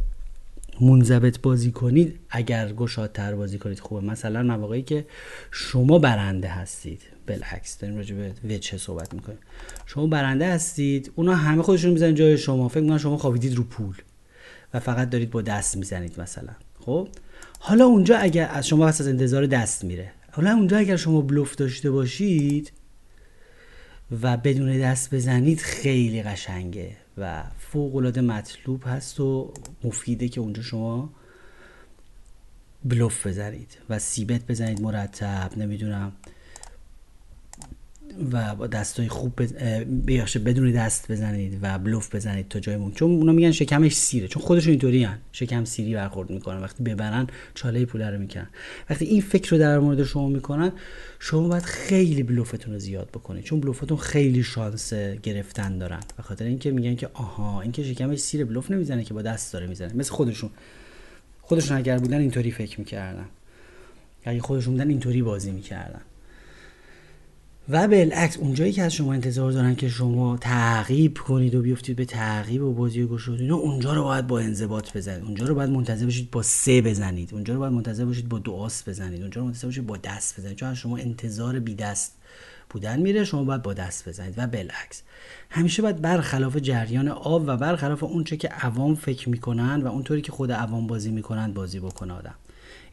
منضبط 0.80 1.40
بازی 1.40 1.72
کنید 1.72 2.18
اگر 2.30 2.72
گشادتر 2.72 3.34
بازی 3.34 3.58
کنید 3.58 3.80
خوبه. 3.80 4.06
مثلا 4.06 4.42
مواقعی 4.42 4.82
که 4.82 5.06
شما 5.50 5.98
برنده 5.98 6.48
هستید 6.48 7.02
بالعکس 7.26 7.78
داریم 7.78 7.96
راجع 7.96 8.16
به 8.16 8.54
وچه 8.54 8.78
صحبت 8.78 9.14
می‌کنیم. 9.14 9.38
شما 9.86 10.06
برنده 10.06 10.46
هستید 10.46 11.12
اونا 11.14 11.34
همه 11.34 11.62
خودشون 11.62 11.90
می‌زنن 11.90 12.14
جای 12.14 12.38
شما. 12.38 12.68
فکر 12.68 12.80
می‌کنن 12.80 12.98
شما 12.98 13.16
خوابیدید 13.16 13.54
رو 13.54 13.64
پول 13.64 13.94
و 14.74 14.80
فقط 14.80 15.10
دارید 15.10 15.30
با 15.30 15.42
دست 15.42 15.76
می‌زنید 15.76 16.20
مثلا. 16.20 16.52
خب؟ 16.80 17.08
حالا 17.58 17.84
اونجا 17.86 18.18
اگر 18.18 18.50
از 18.52 18.66
شما 18.66 18.88
از 18.88 19.08
انتظار 19.08 19.46
دست 19.46 19.84
میره. 19.84 20.10
حالا 20.32 20.52
اونجا 20.52 20.76
اگر 20.76 20.96
شما 20.96 21.20
بلوف 21.20 21.54
داشته 21.54 21.90
باشید 21.90 22.72
و 24.22 24.36
بدون 24.36 24.78
دست 24.78 25.14
بزنید 25.14 25.60
خیلی 25.60 26.22
قشنگه. 26.22 26.90
و 27.18 27.42
فوق 27.58 27.96
العاده 27.96 28.20
مطلوب 28.20 28.82
هست 28.86 29.20
و 29.20 29.52
مفیده 29.84 30.28
که 30.28 30.40
اونجا 30.40 30.62
شما 30.62 31.12
بلوف 32.84 33.26
بزنید 33.26 33.78
و 33.88 33.98
سیبت 33.98 34.46
بزنید 34.46 34.80
مرتب 34.80 35.50
نمی‌دونم. 35.56 36.12
و 38.32 38.54
با 38.54 38.66
دستای 38.66 39.08
خوب 39.08 39.42
بز... 39.42 39.52
بدون 40.38 40.72
دست 40.72 41.12
بزنید 41.12 41.58
و 41.62 41.78
بلوف 41.78 42.14
بزنید 42.14 42.48
تا 42.48 42.60
جای 42.60 42.90
چون 42.94 43.10
اونا 43.10 43.32
میگن 43.32 43.50
شکمش 43.50 43.96
سیره. 43.96 44.28
چون 44.28 44.42
خودشون 44.42 44.70
اینطوری 44.70 45.04
هن. 45.04 45.18
شکم 45.32 45.64
سیری 45.64 45.94
برخورد 45.94 46.30
می‌کنن. 46.30 46.62
وقتی 46.62 46.82
ببرن 46.82 47.26
چاله 47.54 47.84
پوله 47.84 48.10
رو 48.10 48.18
می‌کنن. 48.18 48.48
وقتی 48.90 49.04
این 49.04 49.20
فکر 49.20 49.50
رو 49.50 49.58
در 49.58 49.78
مورد 49.78 50.04
شما 50.04 50.28
می‌کنن 50.28 50.72
شما 51.18 51.48
باید 51.48 51.62
خیلی 51.62 52.22
بلوفتون 52.22 52.72
رو 52.72 52.78
زیاد 52.78 53.08
بکنید. 53.08 53.44
چون 53.44 53.60
بلوفتون 53.60 53.96
خیلی 53.96 54.42
شانس 54.42 54.94
گرفتن 55.22 55.78
دارن. 55.78 56.00
به 56.16 56.22
خاطر 56.22 56.44
اینکه 56.44 56.70
میگن 56.70 56.94
که 56.94 57.08
آها 57.14 57.60
اینکه 57.60 57.82
شکمش 57.82 58.18
سیره 58.18 58.44
بلوف 58.44 58.70
نمی‌زنه 58.70 59.04
که 59.04 59.14
با 59.14 59.22
دست 59.22 59.52
داره 59.52 59.66
می‌زنه. 59.66 59.94
مثل 59.94 60.12
خودشون. 60.12 60.50
خودشون 61.42 61.76
اگر 61.76 61.98
بودن 61.98 62.20
اینطوری 62.20 62.50
فکر 62.50 62.80
می‌کردن. 62.80 63.26
اگه 64.24 64.40
خودشون 64.40 64.72
بودن 64.74 64.88
اینطوری 64.88 65.22
بازی 65.22 65.50
می‌کردن. 65.50 66.00
و 67.68 67.88
بالعکس 67.88 68.36
اونجایی 68.36 68.72
که 68.72 68.82
از 68.82 68.94
شما 68.94 69.12
انتظار 69.12 69.52
دارن 69.52 69.74
که 69.74 69.88
شما 69.88 70.36
تعقیب 70.36 71.18
کنید 71.18 71.54
و 71.54 71.62
بیفتید 71.62 71.96
به 71.96 72.04
تعقیب 72.04 72.62
و 72.62 72.72
بازی 72.72 73.02
و 73.02 73.08
گشود 73.08 73.40
اینا 73.40 73.56
اونجا 73.56 73.94
رو 73.94 74.04
باید 74.04 74.26
با 74.26 74.38
انضباط 74.38 74.96
بزنید. 74.96 75.24
اونجا 75.24 75.46
رو 75.46 75.54
باید 75.54 75.70
منتظر 75.70 76.04
باشید 76.04 76.30
با 76.30 76.42
سه 76.42 76.82
بزنید. 76.82 77.34
اونجا 77.34 77.54
رو 77.54 77.60
باید 77.60 77.72
منتظر 77.72 78.04
باشید 78.04 78.28
با 78.28 78.38
دو 78.38 78.52
آس 78.52 78.88
بزنید. 78.88 79.20
اونجا 79.20 79.40
رو 79.40 79.46
منتظر 79.46 79.66
باشید 79.66 79.86
با 79.86 79.96
دست 79.96 80.40
بزنید. 80.40 80.56
چون 80.56 80.68
از 80.68 80.76
شما 80.76 80.96
انتظار 80.96 81.60
بی 81.60 81.74
دست 81.74 82.12
بودن 82.70 83.00
میره 83.00 83.24
شما 83.24 83.44
باید 83.44 83.62
با 83.62 83.74
دست 83.74 84.08
بزنید 84.08 84.34
و 84.36 84.46
بالعکس. 84.46 85.02
همیشه 85.50 85.82
باید 85.82 86.00
برخلاف 86.00 86.56
جریان 86.56 87.08
آب 87.08 87.44
و 87.46 87.56
برخلاف 87.56 88.02
اونچه 88.02 88.36
که 88.36 88.48
عوام 88.48 88.94
فکر 88.94 89.28
می‌کنن 89.28 89.82
و 89.82 89.86
اونطوری 89.86 90.22
که 90.22 90.32
خود 90.32 90.52
عوام 90.52 90.86
بازی 90.86 91.10
می‌کنن 91.10 91.52
بازی 91.52 91.80
بکنه 91.80 92.12
آدم. 92.12 92.34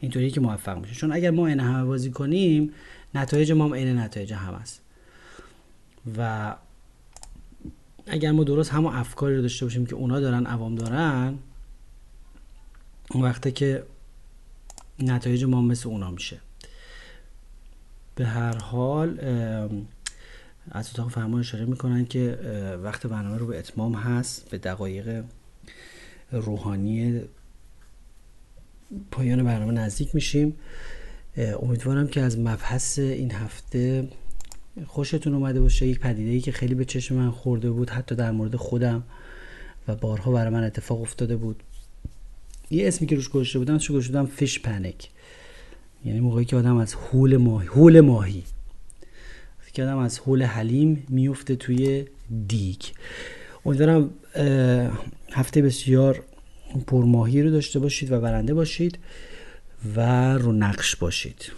اینطوری 0.00 0.30
که 0.30 0.40
موفق 0.40 0.78
میشه 0.78 0.94
چون 0.94 1.12
اگر 1.12 1.30
ما 1.30 1.46
این 1.46 1.60
همه 1.60 1.84
بازی 1.84 2.10
کنیم 2.10 2.72
نتایج 3.14 3.52
ما 3.52 3.64
هم 3.64 3.74
عین 3.74 3.98
نتایج 3.98 4.32
هم 4.32 4.54
است. 4.54 4.80
و 6.18 6.54
اگر 8.06 8.32
ما 8.32 8.44
درست 8.44 8.72
همون 8.72 8.94
افکاری 8.94 9.36
رو 9.36 9.42
داشته 9.42 9.66
باشیم 9.66 9.86
که 9.86 9.94
اونا 9.94 10.20
دارن 10.20 10.46
عوام 10.46 10.74
دارن 10.74 11.38
اون 13.10 13.24
وقته 13.24 13.50
که 13.50 13.82
نتایج 14.98 15.44
ما 15.44 15.62
مثل 15.62 15.88
اونا 15.88 16.10
میشه. 16.10 16.40
به 18.14 18.26
هر 18.26 18.56
حال 18.56 19.18
از 20.70 20.90
اتاق 20.90 21.10
فرمان 21.10 21.40
اشاره 21.40 21.64
می‌کنن 21.64 22.04
که 22.04 22.38
وقت 22.82 23.06
برنامه 23.06 23.38
رو 23.38 23.46
به 23.46 23.58
اتمام 23.58 23.94
هست 23.94 24.50
به 24.50 24.58
دقایق 24.58 25.24
روحانی 26.32 27.20
پایان 29.10 29.44
برنامه 29.44 29.72
نزدیک 29.72 30.14
میشیم. 30.14 30.56
امیدوارم 31.36 32.08
که 32.08 32.20
از 32.20 32.38
مبحث 32.38 32.98
این 32.98 33.30
هفته 33.30 34.08
خوشتون 34.86 35.34
اومده 35.34 35.60
باشه. 35.60 35.86
یک 35.86 36.00
پدیده 36.00 36.30
ای 36.30 36.40
که 36.40 36.52
خیلی 36.52 36.74
به 36.74 36.84
چشم 36.84 37.14
من 37.14 37.30
خورده 37.30 37.70
بود 37.70 37.90
حتی 37.90 38.14
در 38.14 38.30
مورد 38.30 38.56
خودم 38.56 39.02
و 39.88 39.94
بارها 39.94 40.32
برای 40.32 40.52
من 40.52 40.64
اتفاق 40.64 41.00
افتاده 41.00 41.36
بود. 41.36 41.62
یه 42.70 42.88
اسمی 42.88 43.06
که 43.06 43.16
روش 43.16 43.28
گذاشته 43.28 43.58
بودم 43.58 43.78
چه 43.78 43.92
گذاشته 43.92 44.12
بودم 44.12 44.26
فیش 44.26 44.60
پنیک 44.60 45.08
یعنی 46.04 46.20
موقعی 46.20 46.44
که 46.44 46.56
آدم 46.56 46.76
از 46.76 46.94
هول 46.94 47.36
ماهی 47.36 47.68
هول 47.68 48.00
ماهی. 48.00 48.44
که 49.72 49.82
آدم 49.82 49.98
از 49.98 50.18
هول 50.18 50.42
حلیم 50.42 51.06
میفته 51.08 51.56
توی 51.56 52.04
دیگ. 52.48 52.80
امیدوارم 53.66 54.10
هفته 55.32 55.62
بسیار 55.62 56.22
پرماهی 56.86 57.42
رو 57.42 57.50
داشته 57.50 57.78
باشید 57.78 58.12
و 58.12 58.20
برنده 58.20 58.54
باشید 58.54 58.98
و 59.96 60.32
رو 60.34 60.52
نقش 60.52 60.96
باشید. 60.96 61.52